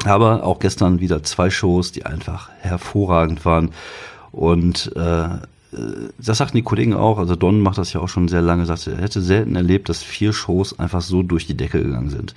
Aber 0.04 0.44
auch 0.44 0.58
gestern 0.58 1.00
wieder 1.00 1.22
zwei 1.22 1.50
Shows, 1.50 1.92
die 1.92 2.06
einfach 2.06 2.50
hervorragend 2.60 3.44
waren. 3.44 3.70
Und 4.30 4.92
äh, 4.94 5.28
das 6.18 6.38
sagten 6.38 6.56
die 6.56 6.62
Kollegen 6.62 6.94
auch, 6.94 7.18
also 7.18 7.36
Don 7.36 7.60
macht 7.60 7.78
das 7.78 7.92
ja 7.92 8.00
auch 8.00 8.08
schon 8.08 8.28
sehr 8.28 8.42
lange, 8.42 8.66
sagt, 8.66 8.86
er 8.86 8.98
hätte 8.98 9.20
selten 9.20 9.56
erlebt, 9.56 9.88
dass 9.88 10.02
vier 10.02 10.32
Shows 10.32 10.78
einfach 10.78 11.00
so 11.00 11.22
durch 11.22 11.46
die 11.46 11.56
Decke 11.56 11.82
gegangen 11.82 12.10
sind. 12.10 12.34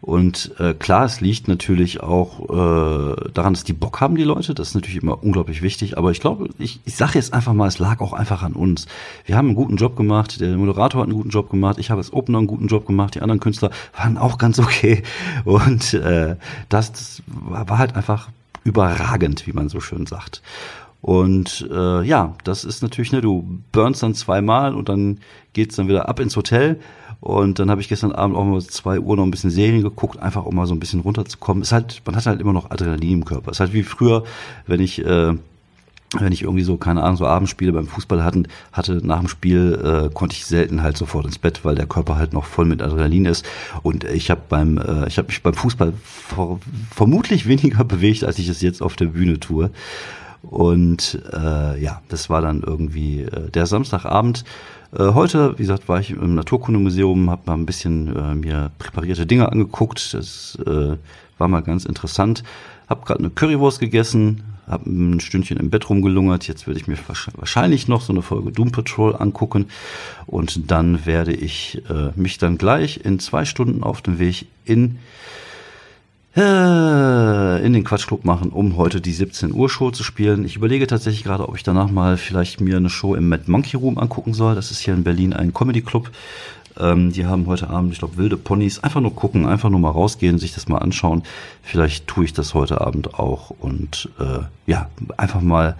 Und 0.00 0.52
äh, 0.60 0.74
klar, 0.74 1.04
es 1.04 1.20
liegt 1.20 1.48
natürlich 1.48 2.00
auch 2.00 2.48
äh, 2.50 3.30
daran, 3.34 3.54
dass 3.54 3.64
die 3.64 3.72
Bock 3.72 4.00
haben, 4.00 4.14
die 4.16 4.24
Leute. 4.24 4.54
Das 4.54 4.68
ist 4.68 4.74
natürlich 4.74 5.02
immer 5.02 5.22
unglaublich 5.22 5.60
wichtig. 5.60 5.98
Aber 5.98 6.12
ich 6.12 6.20
glaube, 6.20 6.48
ich, 6.58 6.80
ich 6.84 6.94
sage 6.94 7.14
jetzt 7.14 7.34
einfach 7.34 7.52
mal, 7.52 7.66
es 7.66 7.78
lag 7.78 8.00
auch 8.00 8.12
einfach 8.12 8.42
an 8.42 8.52
uns. 8.52 8.86
Wir 9.26 9.36
haben 9.36 9.46
einen 9.46 9.56
guten 9.56 9.76
Job 9.76 9.96
gemacht, 9.96 10.40
der 10.40 10.56
Moderator 10.56 11.00
hat 11.00 11.08
einen 11.08 11.16
guten 11.16 11.30
Job 11.30 11.50
gemacht, 11.50 11.78
ich 11.78 11.90
habe 11.90 11.98
als 11.98 12.12
Opener 12.12 12.38
einen 12.38 12.46
guten 12.46 12.68
Job 12.68 12.86
gemacht, 12.86 13.16
die 13.16 13.22
anderen 13.22 13.40
Künstler 13.40 13.70
waren 13.96 14.18
auch 14.18 14.38
ganz 14.38 14.58
okay. 14.58 15.02
Und 15.44 15.94
äh, 15.94 16.36
das, 16.68 16.92
das 16.92 17.22
war 17.26 17.78
halt 17.78 17.96
einfach 17.96 18.28
überragend, 18.64 19.46
wie 19.46 19.52
man 19.52 19.68
so 19.68 19.80
schön 19.80 20.06
sagt. 20.06 20.42
Und 21.00 21.68
äh, 21.70 22.02
ja, 22.02 22.34
das 22.44 22.64
ist 22.64 22.82
natürlich, 22.82 23.12
ne, 23.12 23.20
du 23.20 23.60
burnst 23.72 24.02
dann 24.02 24.14
zweimal 24.14 24.74
und 24.74 24.88
dann 24.88 25.18
geht's 25.52 25.76
dann 25.76 25.88
wieder 25.88 26.08
ab 26.08 26.20
ins 26.20 26.36
Hotel. 26.36 26.80
Und 27.20 27.58
dann 27.58 27.70
habe 27.70 27.80
ich 27.80 27.88
gestern 27.88 28.12
Abend 28.12 28.36
auch 28.36 28.44
mal 28.44 28.60
zwei 28.62 29.00
Uhr 29.00 29.16
noch 29.16 29.24
ein 29.24 29.30
bisschen 29.30 29.50
Serien 29.50 29.82
geguckt, 29.82 30.18
einfach 30.18 30.44
um 30.44 30.54
mal 30.54 30.66
so 30.66 30.74
ein 30.74 30.80
bisschen 30.80 31.00
runterzukommen. 31.00 31.62
Ist 31.62 31.72
halt, 31.72 32.02
man 32.04 32.14
hat 32.14 32.26
halt 32.26 32.40
immer 32.40 32.52
noch 32.52 32.70
Adrenalin 32.70 33.14
im 33.14 33.24
Körper. 33.24 33.50
Ist 33.50 33.60
halt 33.60 33.72
wie 33.72 33.82
früher, 33.82 34.24
wenn 34.66 34.80
ich 34.80 35.04
äh, 35.04 35.34
wenn 36.16 36.32
ich 36.32 36.42
irgendwie 36.42 36.62
so, 36.62 36.76
keine 36.78 37.02
Ahnung, 37.02 37.16
so 37.16 37.26
Abendspiele 37.26 37.72
beim 37.72 37.86
Fußball 37.86 38.24
hatten, 38.24 38.48
hatte 38.72 39.06
nach 39.06 39.18
dem 39.18 39.28
Spiel, 39.28 39.78
äh, 40.08 40.14
konnte 40.14 40.36
ich 40.36 40.46
selten 40.46 40.82
halt 40.82 40.96
sofort 40.96 41.26
ins 41.26 41.38
Bett, 41.38 41.64
weil 41.64 41.74
der 41.74 41.86
Körper 41.86 42.16
halt 42.16 42.32
noch 42.32 42.44
voll 42.46 42.64
mit 42.64 42.80
Adrenalin 42.80 43.26
ist. 43.26 43.44
Und 43.82 44.04
ich 44.04 44.30
habe 44.30 44.40
beim, 44.48 44.78
äh, 44.78 45.06
ich 45.06 45.18
habe 45.18 45.28
mich 45.28 45.42
beim 45.42 45.54
Fußball 45.54 45.92
ver 46.02 46.58
vermutlich 46.90 47.46
weniger 47.46 47.84
bewegt, 47.84 48.24
als 48.24 48.38
ich 48.38 48.48
es 48.48 48.62
jetzt 48.62 48.80
auf 48.80 48.96
der 48.96 49.06
Bühne 49.06 49.38
tue. 49.38 49.70
Und 50.42 51.20
äh, 51.32 51.82
ja, 51.82 52.00
das 52.08 52.30
war 52.30 52.40
dann 52.40 52.62
irgendwie 52.62 53.22
äh, 53.22 53.50
der 53.50 53.66
Samstagabend. 53.66 54.44
Äh, 54.92 55.12
heute, 55.12 55.58
wie 55.58 55.62
gesagt, 55.62 55.88
war 55.88 56.00
ich 56.00 56.10
im 56.10 56.34
Naturkundemuseum, 56.34 57.30
habe 57.30 57.42
mal 57.46 57.54
ein 57.54 57.66
bisschen 57.66 58.14
äh, 58.16 58.34
mir 58.34 58.70
präparierte 58.78 59.26
Dinge 59.26 59.50
angeguckt. 59.50 60.14
Das 60.14 60.58
äh, 60.64 60.96
war 61.38 61.48
mal 61.48 61.60
ganz 61.60 61.84
interessant. 61.84 62.42
Hab 62.88 63.04
gerade 63.04 63.20
eine 63.20 63.30
Currywurst 63.30 63.80
gegessen, 63.80 64.44
habe 64.66 64.88
ein 64.88 65.20
Stündchen 65.20 65.58
im 65.58 65.70
Bett 65.70 65.88
rumgelungert. 65.90 66.46
Jetzt 66.46 66.66
werde 66.66 66.80
ich 66.80 66.86
mir 66.86 66.96
wahrscheinlich 67.34 67.88
noch 67.88 68.00
so 68.00 68.12
eine 68.12 68.22
Folge 68.22 68.52
Doom 68.52 68.72
Patrol 68.72 69.16
angucken 69.16 69.66
und 70.26 70.70
dann 70.70 71.04
werde 71.04 71.32
ich 71.32 71.82
äh, 71.90 72.10
mich 72.16 72.38
dann 72.38 72.58
gleich 72.58 73.04
in 73.04 73.18
zwei 73.18 73.44
Stunden 73.44 73.82
auf 73.82 74.02
dem 74.02 74.18
Weg 74.18 74.46
in 74.64 74.98
in 76.34 77.72
den 77.72 77.84
Quatschclub 77.84 78.24
machen, 78.24 78.50
um 78.50 78.76
heute 78.76 79.00
die 79.00 79.12
17 79.12 79.52
Uhr 79.52 79.68
Show 79.68 79.90
zu 79.90 80.04
spielen. 80.04 80.44
Ich 80.44 80.56
überlege 80.56 80.86
tatsächlich 80.86 81.24
gerade, 81.24 81.48
ob 81.48 81.56
ich 81.56 81.62
danach 81.62 81.90
mal 81.90 82.16
vielleicht 82.16 82.60
mir 82.60 82.76
eine 82.76 82.90
Show 82.90 83.14
im 83.14 83.28
Mad 83.28 83.44
Monkey 83.46 83.76
Room 83.76 83.98
angucken 83.98 84.34
soll. 84.34 84.54
Das 84.54 84.70
ist 84.70 84.78
hier 84.78 84.94
in 84.94 85.04
Berlin 85.04 85.32
ein 85.32 85.52
Comedy 85.52 85.80
Club. 85.80 86.10
Ähm, 86.78 87.12
die 87.12 87.26
haben 87.26 87.46
heute 87.46 87.70
Abend, 87.70 87.92
ich 87.92 87.98
glaube, 87.98 88.16
wilde 88.16 88.36
Ponys. 88.36 88.82
Einfach 88.84 89.00
nur 89.00 89.14
gucken, 89.14 89.46
einfach 89.46 89.70
nur 89.70 89.80
mal 89.80 89.90
rausgehen, 89.90 90.38
sich 90.38 90.54
das 90.54 90.68
mal 90.68 90.78
anschauen. 90.78 91.22
Vielleicht 91.62 92.06
tue 92.06 92.24
ich 92.24 92.32
das 92.32 92.54
heute 92.54 92.80
Abend 92.80 93.14
auch 93.14 93.50
und 93.50 94.08
äh, 94.20 94.40
ja, 94.66 94.88
einfach 95.16 95.40
mal, 95.40 95.76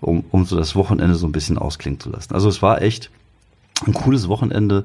um, 0.00 0.24
um 0.30 0.44
so 0.44 0.56
das 0.56 0.76
Wochenende 0.76 1.16
so 1.16 1.26
ein 1.26 1.32
bisschen 1.32 1.58
ausklingen 1.58 2.00
zu 2.00 2.10
lassen. 2.10 2.34
Also 2.34 2.48
es 2.48 2.62
war 2.62 2.82
echt 2.82 3.10
ein 3.84 3.92
cooles 3.92 4.28
Wochenende, 4.28 4.84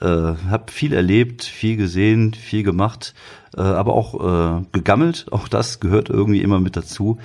äh, 0.00 0.06
habe 0.06 0.70
viel 0.70 0.92
erlebt, 0.92 1.44
viel 1.44 1.76
gesehen, 1.76 2.34
viel 2.34 2.62
gemacht, 2.62 3.14
äh, 3.56 3.62
aber 3.62 3.94
auch 3.94 4.60
äh, 4.60 4.64
gegammelt. 4.72 5.26
Auch 5.30 5.48
das 5.48 5.80
gehört 5.80 6.10
irgendwie 6.10 6.42
immer 6.42 6.60
mit 6.60 6.76
dazu. 6.76 7.18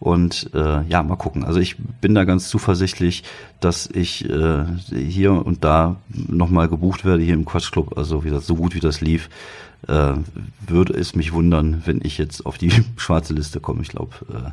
Und 0.00 0.50
äh, 0.54 0.82
ja, 0.84 1.02
mal 1.02 1.16
gucken. 1.16 1.44
Also 1.44 1.58
ich 1.58 1.76
bin 1.76 2.14
da 2.14 2.24
ganz 2.24 2.48
zuversichtlich, 2.48 3.24
dass 3.60 3.88
ich 3.92 4.28
äh, 4.30 4.64
hier 4.94 5.32
und 5.32 5.64
da 5.64 5.96
nochmal 6.12 6.68
gebucht 6.68 7.04
werde, 7.04 7.22
hier 7.22 7.34
im 7.34 7.44
Quatschclub. 7.44 7.98
Also 7.98 8.22
wie 8.22 8.30
das 8.30 8.46
so 8.46 8.54
gut 8.54 8.76
wie 8.76 8.80
das 8.80 9.00
lief, 9.00 9.28
äh, 9.88 10.12
würde 10.66 10.92
es 10.94 11.16
mich 11.16 11.32
wundern, 11.32 11.82
wenn 11.84 12.00
ich 12.04 12.16
jetzt 12.16 12.46
auf 12.46 12.58
die 12.58 12.70
schwarze 12.96 13.34
Liste 13.34 13.58
komme. 13.58 13.82
Ich 13.82 13.88
glaube, 13.88 14.14
äh, 14.32 14.50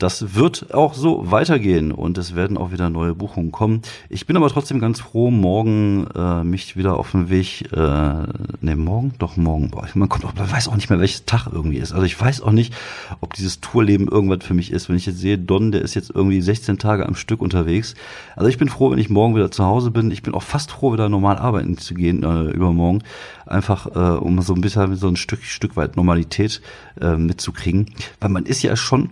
das 0.00 0.34
wird 0.34 0.72
auch 0.72 0.94
so 0.94 1.30
weitergehen 1.30 1.92
und 1.92 2.16
es 2.16 2.34
werden 2.34 2.56
auch 2.56 2.72
wieder 2.72 2.88
neue 2.88 3.14
Buchungen 3.14 3.52
kommen. 3.52 3.82
Ich 4.08 4.26
bin 4.26 4.36
aber 4.36 4.48
trotzdem 4.48 4.80
ganz 4.80 4.98
froh, 4.98 5.30
morgen 5.30 6.06
äh, 6.14 6.42
mich 6.42 6.76
wieder 6.76 6.96
auf 6.96 7.10
den 7.10 7.28
Weg, 7.28 7.70
äh, 7.72 7.76
ne, 7.76 8.76
morgen? 8.76 9.12
Doch, 9.18 9.36
morgen. 9.36 9.70
Boah, 9.70 9.86
man, 9.94 10.08
kommt 10.08 10.24
man 10.24 10.50
weiß 10.50 10.68
auch 10.68 10.76
nicht 10.76 10.88
mehr, 10.88 10.98
welches 10.98 11.26
Tag 11.26 11.48
irgendwie 11.52 11.76
ist. 11.76 11.92
Also 11.92 12.06
ich 12.06 12.18
weiß 12.18 12.40
auch 12.40 12.50
nicht, 12.50 12.74
ob 13.20 13.34
dieses 13.34 13.60
Tourleben 13.60 14.08
irgendwas 14.08 14.44
für 14.44 14.54
mich 14.54 14.72
ist. 14.72 14.88
Wenn 14.88 14.96
ich 14.96 15.04
jetzt 15.04 15.18
sehe, 15.18 15.36
Don, 15.36 15.70
der 15.70 15.82
ist 15.82 15.94
jetzt 15.94 16.10
irgendwie 16.10 16.40
16 16.40 16.78
Tage 16.78 17.06
am 17.06 17.14
Stück 17.14 17.42
unterwegs. 17.42 17.94
Also 18.36 18.48
ich 18.48 18.56
bin 18.56 18.70
froh, 18.70 18.90
wenn 18.90 18.98
ich 18.98 19.10
morgen 19.10 19.34
wieder 19.34 19.50
zu 19.50 19.64
Hause 19.64 19.90
bin. 19.90 20.10
Ich 20.10 20.22
bin 20.22 20.32
auch 20.32 20.42
fast 20.42 20.70
froh, 20.70 20.94
wieder 20.94 21.10
normal 21.10 21.36
arbeiten 21.36 21.76
zu 21.76 21.92
gehen 21.92 22.22
äh, 22.22 22.50
übermorgen. 22.50 23.02
Einfach, 23.44 23.86
äh, 23.94 24.18
um 24.18 24.40
so 24.40 24.54
ein 24.54 24.62
bisschen 24.62 24.96
so 24.96 25.08
ein 25.08 25.16
Stück, 25.16 25.42
Stück 25.42 25.76
weit 25.76 25.96
Normalität 25.96 26.62
äh, 27.00 27.16
mitzukriegen. 27.16 27.94
Weil 28.18 28.30
man 28.30 28.46
ist 28.46 28.62
ja 28.62 28.74
schon 28.76 29.10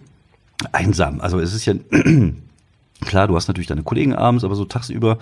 einsam. 0.73 1.21
Also 1.21 1.39
es 1.41 1.55
ist 1.55 1.67
ja 1.67 1.75
klar, 3.01 3.29
du 3.29 3.37
hast 3.37 3.49
natürlich 3.49 3.69
deine 3.69 3.83
Kollegen 3.83 4.15
abends, 4.15 4.45
aber 4.45 4.55
so 4.55 4.65
tagsüber, 4.65 5.19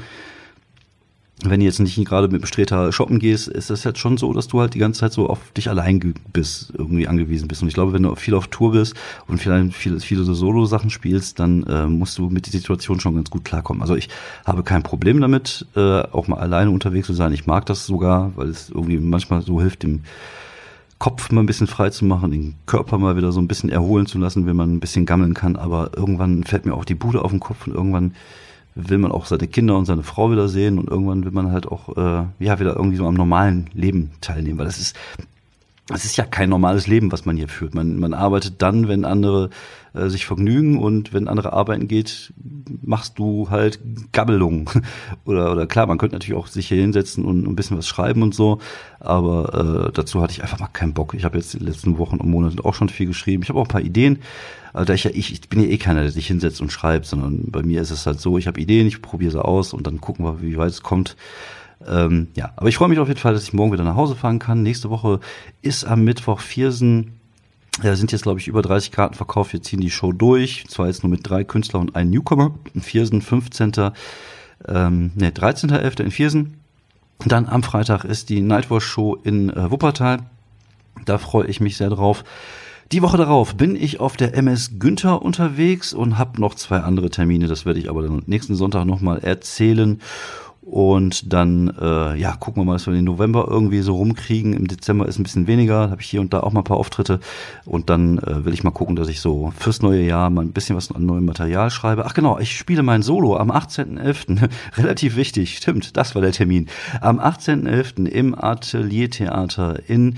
wenn 1.43 1.61
du 1.61 1.67
jetzt 1.67 1.81
nicht 1.81 2.03
gerade 2.07 2.29
mit 2.29 2.41
Bestreter 2.41 2.91
shoppen 2.93 3.19
gehst, 3.19 3.49
ist 3.49 3.69
das 3.69 3.85
jetzt 3.85 3.99
schon 3.99 4.17
so, 4.17 4.33
dass 4.33 4.49
du 4.49 4.61
halt 4.61 4.73
die 4.73 4.79
ganze 4.79 5.01
Zeit 5.01 5.13
so 5.13 5.29
auf 5.29 5.53
dich 5.53 5.69
allein 5.69 6.15
bist, 6.33 6.73
irgendwie 6.77 7.07
angewiesen 7.09 7.47
bist. 7.47 7.61
Und 7.61 7.69
ich 7.69 7.75
glaube, 7.75 7.93
wenn 7.93 8.05
du 8.05 8.15
viel 8.15 8.35
auf 8.35 8.49
Tour 8.49 8.73
bist 8.73 8.95
und 9.27 9.39
vielleicht 9.39 9.75
viele, 9.75 10.01
viele 10.01 10.25
so 10.25 10.33
Solo-Sachen 10.33 10.89
spielst, 10.89 11.39
dann 11.39 11.63
äh, 11.65 11.87
musst 11.87 12.17
du 12.17 12.31
mit 12.31 12.47
der 12.47 12.53
Situation 12.53 13.01
schon 13.01 13.17
ganz 13.17 13.31
gut 13.31 13.45
klarkommen. 13.45 13.83
Also 13.83 13.97
ich 13.97 14.09
habe 14.47 14.63
kein 14.63 14.83
Problem 14.83 15.21
damit, 15.21 15.67
äh, 15.77 16.01
auch 16.05 16.27
mal 16.27 16.39
alleine 16.39 16.71
unterwegs 16.71 17.07
zu 17.07 17.13
sein. 17.13 17.35
Ich 17.35 17.47
mag 17.47 17.67
das 17.67 17.85
sogar, 17.85 18.33
weil 18.37 18.49
es 18.49 18.71
irgendwie 18.71 18.97
manchmal 18.97 19.43
so 19.43 19.61
hilft, 19.61 19.83
dem 19.83 20.05
Kopf 20.99 21.31
mal 21.31 21.43
ein 21.43 21.47
bisschen 21.47 21.67
frei 21.67 21.91
zu 21.91 22.05
machen, 22.05 22.31
den 22.31 22.55
Körper 22.65 22.99
mal 22.99 23.17
wieder 23.17 23.33
so 23.33 23.41
ein 23.41 23.49
bisschen 23.49 23.71
erholen 23.71 24.07
zu 24.07 24.19
lassen, 24.19 24.47
wenn 24.47 24.57
man 24.57 24.75
ein 24.75 24.81
bisschen 24.81 25.07
gammeln 25.07 25.35
kann. 25.35 25.57
Aber 25.57 25.91
irgendwann 25.97 26.45
fällt 26.45 26.65
mir 26.65 26.75
auch 26.75 26.85
die 26.85 26.95
Bude 26.95 27.23
auf 27.23 27.31
den 27.31 27.41
Kopf 27.41 27.67
und 27.67 27.75
irgendwann 27.75 28.15
will 28.75 28.99
man 28.99 29.13
auch 29.13 29.27
seine 29.27 29.47
Kinder 29.47 29.77
und 29.77 29.87
seine 29.87 30.03
Frau 30.03 30.31
wieder 30.31 30.49
sehen 30.49 30.79
und 30.79 30.89
irgendwann 30.89 31.25
will 31.25 31.33
man 31.33 31.51
halt 31.51 31.67
auch 31.67 31.97
äh, 31.97 32.25
ja 32.39 32.61
wieder 32.61 32.77
irgendwie 32.77 32.97
so 32.97 33.07
am 33.07 33.15
normalen 33.15 33.71
Leben 33.73 34.11
teilnehmen, 34.21 34.59
weil 34.59 34.67
das 34.67 34.79
ist 34.79 34.97
es 35.93 36.05
ist 36.05 36.17
ja 36.17 36.25
kein 36.25 36.51
normales 36.51 36.89
Leben, 36.89 37.13
was 37.13 37.27
man 37.27 37.37
hier 37.37 37.49
führt. 37.49 37.75
Man, 37.75 37.99
man 38.01 38.13
arbeitet 38.13 38.61
dann, 38.61 38.89
wenn 38.89 39.05
andere 39.05 39.51
äh, 39.95 40.09
sich 40.09 40.27
vergnügen 40.27 40.79
und 40.79 41.13
wenn 41.13 41.29
andere 41.29 41.53
arbeiten 41.53 41.87
geht, 41.87 42.33
machst 42.83 43.19
du 43.21 43.51
halt 43.51 43.79
Gabbelung. 44.13 44.69
oder, 45.25 45.53
oder 45.53 45.67
klar, 45.67 45.87
man 45.87 45.99
könnte 45.99 46.17
natürlich 46.17 46.39
auch 46.39 46.49
sich 46.49 46.69
hier 46.69 46.81
hinsetzen 46.81 47.25
und 47.25 47.47
ein 47.47 47.55
bisschen 47.55 47.79
was 47.79 47.87
schreiben 47.87 48.23
und 48.23 48.35
so, 48.35 48.59
aber 48.99 49.89
äh, 49.89 49.93
dazu 49.93 50.21
hatte 50.21 50.33
ich 50.33 50.43
einfach 50.43 50.59
mal 50.59 50.67
keinen 50.67 50.93
Bock. 50.93 51.15
Ich 51.15 51.25
habe 51.25 51.39
jetzt 51.39 51.55
die 51.55 51.59
letzten 51.59 51.99
Wochen 51.99 52.17
und 52.17 52.29
Monate 52.29 52.65
auch 52.65 52.75
schon 52.75 52.89
viel 52.89 53.07
geschrieben. 53.07 53.45
Ich 53.45 53.49
habe 53.49 53.61
auch 53.61 53.67
ein 53.67 53.69
paar 53.69 53.81
Ideen. 53.81 54.19
Also 54.73 54.93
ich, 54.93 55.05
ja, 55.05 55.11
ich, 55.15 55.33
ich 55.33 55.49
bin 55.49 55.61
ja 55.61 55.69
eh 55.69 55.79
keiner, 55.79 56.03
der 56.03 56.11
sich 56.11 56.27
hinsetzt 56.27 56.61
und 56.61 56.73
schreibt, 56.73 57.07
sondern 57.07 57.51
bei 57.51 57.63
mir 57.63 57.81
ist 57.81 57.93
es 57.93 58.07
halt 58.07 58.21
so, 58.21 58.39
ich 58.39 58.49
habe 58.49 58.61
Ideen, 58.61 58.89
ich 58.89 59.01
probiere 59.01 59.31
sie 59.31 59.43
aus 59.43 59.73
und 59.73 59.87
dann 59.87 60.01
gucken 60.01 60.25
wir, 60.25 60.43
wie 60.43 60.59
weit 60.59 60.71
es 60.71 60.83
kommt. 60.83 61.17
Ähm, 61.87 62.29
ja, 62.35 62.53
aber 62.57 62.69
ich 62.69 62.77
freue 62.77 62.89
mich 62.89 62.99
auf 62.99 63.09
jeden 63.09 63.21
Fall, 63.21 63.35
dass 63.35 63.43
ich 63.43 63.53
morgen 63.53 63.73
wieder 63.73 63.85
nach 63.85 63.97
Hause 63.97 64.17
fahren 64.17 64.39
kann. 64.39 64.63
Nächste 64.63 64.91
Woche 64.91 65.21
ist 65.63 65.85
am 65.85 66.05
Mittwoch 66.05 66.41
Viersen. 66.41 67.13
Da 67.83 67.95
sind 67.95 68.13
jetzt, 68.13 68.23
glaube 68.23 68.41
ich, 68.41 68.49
über 68.49 68.63
30 68.63 68.91
Karten 68.91 69.15
verkauft. 69.15 69.53
Wir 69.53 69.63
ziehen 69.63 69.81
die 69.81 69.91
Show 69.91 70.13
durch. 70.13 70.65
Zwar 70.69 70.87
jetzt 70.87 71.03
nur 71.03 71.11
mit 71.11 71.29
drei 71.29 71.45
Künstlern 71.45 71.83
und 71.83 71.97
einem 71.97 72.11
Newcomer. 72.11 72.55
In 72.73 72.81
Viersen, 72.81 73.21
15. 73.21 73.73
Ähm, 74.67 75.11
ne, 75.15 75.31
13.11. 75.31 76.03
in 76.03 76.11
Viersen. 76.11 76.55
Dann 77.25 77.47
am 77.47 77.63
Freitag 77.63 78.05
ist 78.05 78.31
die 78.31 78.41
Nightwatch 78.41 78.85
Show 78.85 79.15
in 79.15 79.51
äh, 79.51 79.71
Wuppertal. 79.71 80.21
Da 81.05 81.19
freue 81.19 81.47
ich 81.47 81.61
mich 81.61 81.77
sehr 81.77 81.91
drauf. 81.91 82.25
Die 82.93 83.03
Woche 83.03 83.17
darauf 83.17 83.57
bin 83.57 83.75
ich 83.75 84.01
auf 84.01 84.17
der 84.17 84.35
MS 84.35 84.79
Günther 84.79 85.21
unterwegs 85.21 85.93
und 85.93 86.19
habe 86.19 86.41
noch 86.41 86.55
zwei 86.55 86.79
andere 86.79 87.11
Termine. 87.11 87.49
Das 87.49 87.67
werde 87.67 87.81
ich 87.81 87.91
aber 87.91 88.03
dann 88.03 88.23
nächsten 88.27 88.55
Sonntag 88.55 88.85
nochmal 88.85 89.19
erzählen. 89.19 90.01
Und 90.69 91.33
dann, 91.33 91.73
äh, 91.81 92.19
ja, 92.19 92.35
gucken 92.35 92.61
wir 92.61 92.67
mal, 92.67 92.73
dass 92.73 92.89
wir 92.89 92.93
den 92.93 93.05
November 93.05 93.47
irgendwie 93.49 93.83
so 93.83 93.95
rumkriegen. 93.95 94.53
Im 94.53 94.67
Dezember 94.67 95.07
ist 95.07 95.17
ein 95.17 95.23
bisschen 95.23 95.47
weniger, 95.47 95.91
habe 95.91 96.01
ich 96.01 96.11
hier 96.11 96.21
und 96.21 96.33
da 96.33 96.41
auch 96.41 96.53
mal 96.53 96.63
ein 96.63 96.65
paar 96.65 96.77
Auftritte. 96.77 97.21
Und 97.65 97.89
dann 97.89 98.19
äh, 98.19 98.45
will 98.45 98.53
ich 98.53 98.65
mal 98.65 98.73
gucken, 98.73 98.97
dass 98.97 99.07
ich 99.07 99.21
so 99.21 99.53
fürs 99.57 99.81
neue 99.81 100.03
Jahr 100.03 100.29
mal 100.29 100.45
ein 100.45 100.53
bisschen 100.53 100.75
was 100.75 100.91
an 100.91 101.07
neuem 101.07 101.25
Material 101.25 101.71
schreibe. 101.71 102.05
Ach 102.05 102.15
genau, 102.15 102.41
ich 102.41 102.57
spiele 102.57 102.83
mein 102.83 103.03
Solo 103.03 103.37
am 103.37 103.53
18.11. 103.53 104.51
Relativ 104.77 105.15
wichtig, 105.15 105.57
stimmt, 105.57 105.97
das 105.97 106.17
war 106.17 106.23
der 106.23 106.33
Termin. 106.33 106.67
Am 107.01 107.21
18.11. 107.21 108.07
im 108.07 108.35
Ateliertheater 108.35 109.89
in 109.89 110.17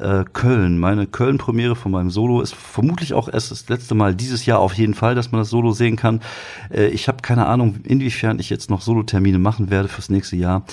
äh, 0.00 0.24
Köln. 0.32 0.78
Meine 0.78 1.06
Köln-Premiere 1.06 1.76
von 1.76 1.92
meinem 1.92 2.10
Solo 2.10 2.40
ist 2.40 2.54
vermutlich 2.54 3.14
auch 3.14 3.28
erst 3.28 3.50
das 3.50 3.68
letzte 3.68 3.94
Mal 3.94 4.14
dieses 4.14 4.46
Jahr 4.46 4.58
auf 4.58 4.74
jeden 4.74 4.94
Fall, 4.94 5.14
dass 5.14 5.32
man 5.32 5.40
das 5.40 5.50
Solo 5.50 5.72
sehen 5.72 5.96
kann. 5.96 6.20
Äh, 6.70 6.88
ich 6.88 7.08
habe 7.08 7.18
keine 7.22 7.46
Ahnung, 7.46 7.76
inwiefern 7.84 8.38
ich 8.38 8.50
jetzt 8.50 8.70
noch 8.70 8.80
Solo-Termine 8.80 9.38
machen 9.38 9.70
werde 9.70 9.88
fürs 9.88 10.08
nächste 10.08 10.36
Jahr, 10.36 10.64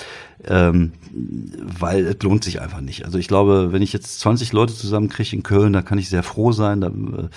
ähm, 0.46 0.92
weil 1.10 2.06
es 2.06 2.22
lohnt 2.22 2.44
sich 2.44 2.60
einfach 2.60 2.80
nicht. 2.80 3.04
Also 3.04 3.18
ich 3.18 3.28
glaube, 3.28 3.72
wenn 3.72 3.82
ich 3.82 3.92
jetzt 3.92 4.20
20 4.20 4.52
Leute 4.52 4.74
zusammenkriege 4.74 5.36
in 5.36 5.42
Köln, 5.42 5.72
da 5.72 5.82
kann 5.82 5.98
ich 5.98 6.08
sehr 6.08 6.22
froh 6.22 6.52
sein. 6.52 6.80
Da, 6.80 6.88
äh, 6.88 7.28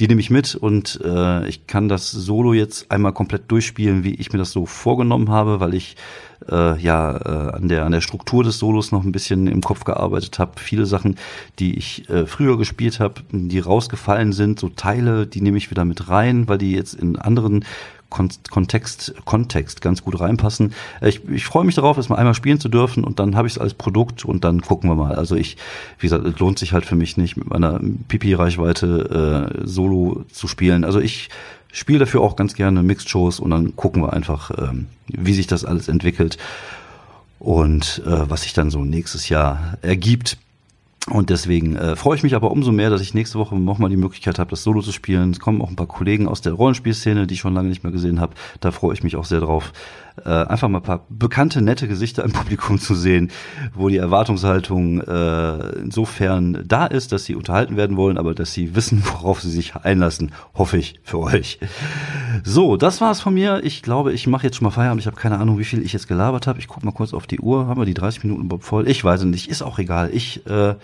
die 0.00 0.08
nehme 0.08 0.20
ich 0.20 0.30
mit 0.30 0.54
und 0.54 1.00
äh, 1.04 1.46
ich 1.46 1.66
kann 1.66 1.88
das 1.88 2.10
Solo 2.10 2.52
jetzt 2.52 2.90
einmal 2.90 3.12
komplett 3.12 3.50
durchspielen, 3.50 4.02
wie 4.02 4.14
ich 4.14 4.32
mir 4.32 4.38
das 4.38 4.50
so 4.50 4.66
vorgenommen 4.66 5.30
habe, 5.30 5.60
weil 5.60 5.74
ich 5.74 5.96
äh, 6.50 6.78
ja 6.80 7.16
äh, 7.16 7.56
an 7.56 7.68
der 7.68 7.84
an 7.84 7.92
der 7.92 8.00
Struktur 8.00 8.44
des 8.44 8.58
Solos 8.58 8.92
noch 8.92 9.04
ein 9.04 9.12
bisschen 9.12 9.46
im 9.46 9.60
Kopf 9.60 9.84
gearbeitet 9.84 10.38
habe. 10.38 10.52
Viele 10.56 10.86
Sachen, 10.86 11.16
die 11.58 11.76
ich 11.76 12.08
äh, 12.08 12.26
früher 12.26 12.58
gespielt 12.58 13.00
habe, 13.00 13.22
die 13.30 13.58
rausgefallen 13.58 14.32
sind, 14.32 14.60
so 14.60 14.68
Teile, 14.68 15.26
die 15.26 15.40
nehme 15.40 15.58
ich 15.58 15.70
wieder 15.70 15.84
mit 15.84 16.08
rein, 16.08 16.48
weil 16.48 16.58
die 16.58 16.72
jetzt 16.72 16.94
in 16.94 17.16
anderen 17.16 17.64
Kontext, 18.14 19.14
Kontext 19.24 19.80
ganz 19.80 20.02
gut 20.02 20.20
reinpassen. 20.20 20.72
Äh, 21.00 21.08
ich, 21.08 21.28
ich 21.28 21.44
freue 21.44 21.64
mich 21.64 21.74
darauf, 21.74 21.98
es 21.98 22.08
mal 22.08 22.16
einmal 22.16 22.34
spielen 22.34 22.60
zu 22.60 22.68
dürfen 22.68 23.04
und 23.04 23.18
dann 23.18 23.36
habe 23.36 23.48
ich 23.48 23.54
es 23.54 23.58
als 23.58 23.74
Produkt 23.74 24.24
und 24.24 24.44
dann 24.44 24.60
gucken 24.60 24.88
wir 24.88 24.94
mal. 24.94 25.14
Also 25.14 25.34
ich, 25.34 25.56
wie 25.98 26.06
gesagt, 26.06 26.24
es 26.24 26.38
lohnt 26.38 26.58
sich 26.58 26.72
halt 26.72 26.86
für 26.86 26.96
mich 26.96 27.16
nicht, 27.16 27.36
mit 27.36 27.50
meiner 27.50 27.80
Pipi-Reichweite 28.08 29.52
äh, 29.62 29.66
Solo 29.66 30.24
zu 30.32 30.46
spielen. 30.46 30.84
Also 30.84 31.00
ich 31.00 31.28
spiele 31.72 31.98
dafür 31.98 32.20
auch 32.20 32.36
ganz 32.36 32.54
gerne 32.54 32.82
Mixed-Shows 32.82 33.40
und 33.40 33.50
dann 33.50 33.74
gucken 33.74 34.02
wir 34.02 34.12
einfach, 34.12 34.50
ähm, 34.56 34.86
wie 35.08 35.34
sich 35.34 35.48
das 35.48 35.64
alles 35.64 35.88
entwickelt 35.88 36.38
und 37.40 38.02
äh, 38.06 38.30
was 38.30 38.42
sich 38.42 38.52
dann 38.52 38.70
so 38.70 38.84
nächstes 38.84 39.28
Jahr 39.28 39.76
ergibt. 39.82 40.38
Und 41.10 41.28
deswegen 41.28 41.76
äh, 41.76 41.96
freue 41.96 42.16
ich 42.16 42.22
mich 42.22 42.34
aber 42.34 42.50
umso 42.50 42.72
mehr, 42.72 42.88
dass 42.88 43.02
ich 43.02 43.12
nächste 43.12 43.38
Woche 43.38 43.56
nochmal 43.56 43.90
die 43.90 43.96
Möglichkeit 43.98 44.38
habe, 44.38 44.50
das 44.50 44.62
Solo 44.62 44.80
zu 44.80 44.90
spielen. 44.90 45.32
Es 45.32 45.40
kommen 45.40 45.60
auch 45.60 45.68
ein 45.68 45.76
paar 45.76 45.86
Kollegen 45.86 46.26
aus 46.26 46.40
der 46.40 46.54
Rollenspielszene, 46.54 47.26
die 47.26 47.34
ich 47.34 47.40
schon 47.40 47.52
lange 47.52 47.68
nicht 47.68 47.82
mehr 47.82 47.92
gesehen 47.92 48.20
habe. 48.20 48.32
Da 48.60 48.70
freue 48.70 48.94
ich 48.94 49.02
mich 49.02 49.16
auch 49.16 49.26
sehr 49.26 49.40
drauf 49.40 49.72
äh, 50.24 50.28
einfach 50.28 50.68
mal 50.68 50.78
ein 50.78 50.84
paar 50.84 51.06
bekannte, 51.08 51.60
nette 51.62 51.88
Gesichter 51.88 52.24
im 52.24 52.32
Publikum 52.32 52.78
zu 52.78 52.94
sehen, 52.94 53.30
wo 53.74 53.88
die 53.88 53.96
Erwartungshaltung 53.96 55.00
äh, 55.00 55.68
insofern 55.78 56.64
da 56.66 56.86
ist, 56.86 57.12
dass 57.12 57.24
sie 57.24 57.34
unterhalten 57.34 57.76
werden 57.76 57.96
wollen, 57.96 58.18
aber 58.18 58.34
dass 58.34 58.52
sie 58.52 58.74
wissen, 58.74 59.02
worauf 59.12 59.40
sie 59.40 59.50
sich 59.50 59.74
einlassen, 59.76 60.32
hoffe 60.54 60.78
ich 60.78 61.00
für 61.02 61.18
euch. 61.18 61.58
So, 62.42 62.76
das 62.76 63.00
war's 63.00 63.20
von 63.20 63.34
mir. 63.34 63.62
Ich 63.64 63.82
glaube, 63.82 64.12
ich 64.12 64.26
mache 64.26 64.46
jetzt 64.46 64.56
schon 64.56 64.64
mal 64.64 64.70
Feierabend. 64.70 65.00
Ich 65.00 65.06
habe 65.06 65.16
keine 65.16 65.38
Ahnung, 65.38 65.58
wie 65.58 65.64
viel 65.64 65.82
ich 65.82 65.92
jetzt 65.92 66.08
gelabert 66.08 66.46
habe. 66.46 66.58
Ich 66.58 66.68
gucke 66.68 66.84
mal 66.84 66.92
kurz 66.92 67.14
auf 67.14 67.26
die 67.26 67.40
Uhr. 67.40 67.66
Haben 67.66 67.80
wir 67.80 67.86
die 67.86 67.94
30 67.94 68.24
Minuten 68.24 68.60
voll? 68.60 68.88
Ich 68.88 69.02
weiß 69.04 69.24
nicht. 69.24 69.48
Ist 69.48 69.62
auch 69.62 69.78
egal. 69.78 70.10
Ich 70.12 70.46
äh, 70.46 70.74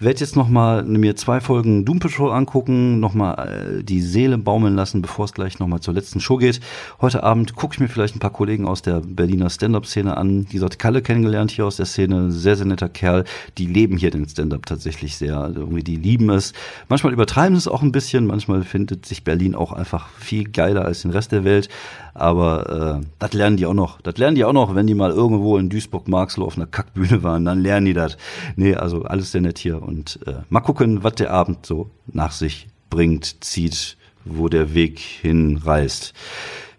werde 0.00 0.20
jetzt 0.20 0.36
noch 0.36 0.48
mal 0.48 0.84
mir 0.84 1.16
zwei 1.16 1.40
Folgen 1.40 1.84
Doom 1.84 1.98
Patrol 1.98 2.32
angucken, 2.32 3.00
noch 3.00 3.14
mal 3.14 3.34
äh, 3.34 3.82
die 3.82 4.02
Seele 4.02 4.38
baumeln 4.38 4.74
lassen, 4.74 5.02
bevor 5.02 5.24
es 5.24 5.32
gleich 5.32 5.58
noch 5.58 5.66
mal 5.66 5.80
zur 5.80 5.94
letzten 5.94 6.20
Show 6.20 6.36
geht. 6.36 6.60
Heute 7.00 7.22
Abend 7.22 7.54
gucke 7.54 7.74
ich 7.74 7.80
mir 7.80 7.88
vielleicht 7.88 8.16
ein 8.16 8.20
paar 8.20 8.30
Kollegen 8.30 8.63
aus 8.66 8.82
der 8.82 9.00
Berliner 9.00 9.50
Stand-up-Szene 9.50 10.16
an. 10.16 10.46
Die 10.46 10.54
gesagt, 10.54 10.78
Kalle 10.78 11.02
kennengelernt 11.02 11.50
hier 11.50 11.66
aus 11.66 11.76
der 11.76 11.86
Szene, 11.86 12.30
sehr 12.30 12.56
sehr 12.56 12.66
netter 12.66 12.88
Kerl. 12.88 13.24
Die 13.58 13.66
leben 13.66 13.96
hier 13.96 14.10
den 14.10 14.28
Stand-up 14.28 14.66
tatsächlich 14.66 15.16
sehr, 15.16 15.38
also 15.38 15.60
irgendwie 15.60 15.82
die 15.82 15.96
lieben 15.96 16.30
es. 16.30 16.52
Manchmal 16.88 17.12
übertreiben 17.12 17.56
sie 17.56 17.60
es 17.60 17.68
auch 17.68 17.82
ein 17.82 17.92
bisschen, 17.92 18.26
manchmal 18.26 18.62
findet 18.62 19.06
sich 19.06 19.24
Berlin 19.24 19.54
auch 19.54 19.72
einfach 19.72 20.08
viel 20.18 20.44
geiler 20.44 20.84
als 20.84 21.02
den 21.02 21.10
Rest 21.10 21.32
der 21.32 21.44
Welt. 21.44 21.68
Aber 22.14 23.00
äh, 23.00 23.06
das 23.18 23.32
lernen 23.32 23.56
die 23.56 23.66
auch 23.66 23.74
noch. 23.74 24.00
Das 24.00 24.16
lernen 24.18 24.36
die 24.36 24.44
auch 24.44 24.52
noch, 24.52 24.74
wenn 24.74 24.86
die 24.86 24.94
mal 24.94 25.10
irgendwo 25.10 25.58
in 25.58 25.68
Duisburg-Marxloh 25.68 26.46
auf 26.46 26.56
einer 26.56 26.66
Kackbühne 26.66 27.22
waren, 27.22 27.44
dann 27.44 27.60
lernen 27.60 27.86
die 27.86 27.94
das. 27.94 28.16
Nee, 28.56 28.74
also 28.74 29.02
alles 29.02 29.32
sehr 29.32 29.40
nett 29.40 29.58
hier. 29.58 29.82
Und 29.82 30.20
äh, 30.26 30.34
mal 30.48 30.60
gucken, 30.60 31.02
was 31.02 31.14
der 31.14 31.32
Abend 31.32 31.66
so 31.66 31.90
nach 32.06 32.32
sich 32.32 32.68
bringt, 32.90 33.44
zieht, 33.44 33.96
wo 34.24 34.48
der 34.48 34.74
Weg 34.74 34.98
hinreißt. 34.98 36.14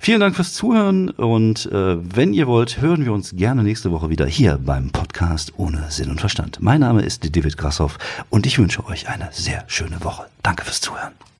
Vielen 0.06 0.20
Dank 0.20 0.36
fürs 0.36 0.54
Zuhören 0.54 1.10
und 1.10 1.65
äh, 1.72 1.98
wenn 2.15 2.36
ihr 2.36 2.46
wollt, 2.46 2.80
hören 2.80 3.06
wir 3.06 3.12
uns 3.12 3.36
gerne 3.36 3.63
nächste 3.63 3.91
Woche 3.91 4.12
wieder 4.12 4.28
hier 4.28 4.60
beim 4.63 4.91
Podcast 4.91 5.54
ohne 5.58 5.89
Sinn 5.89 6.12
und 6.12 6.20
Verstand. 6.20 6.60
Mein 6.62 6.82
Name 6.82 7.02
ist 7.02 7.36
David 7.36 7.58
Grassoff 7.58 7.98
und 8.30 8.46
ich 8.46 8.60
wünsche 8.60 8.86
euch 8.86 9.10
eine 9.10 9.30
sehr 9.32 9.63
schöne 9.65 10.04
Woche. 10.04 10.28
Danke 10.44 10.63
fürs 10.63 10.80
Zuhören. 10.80 11.13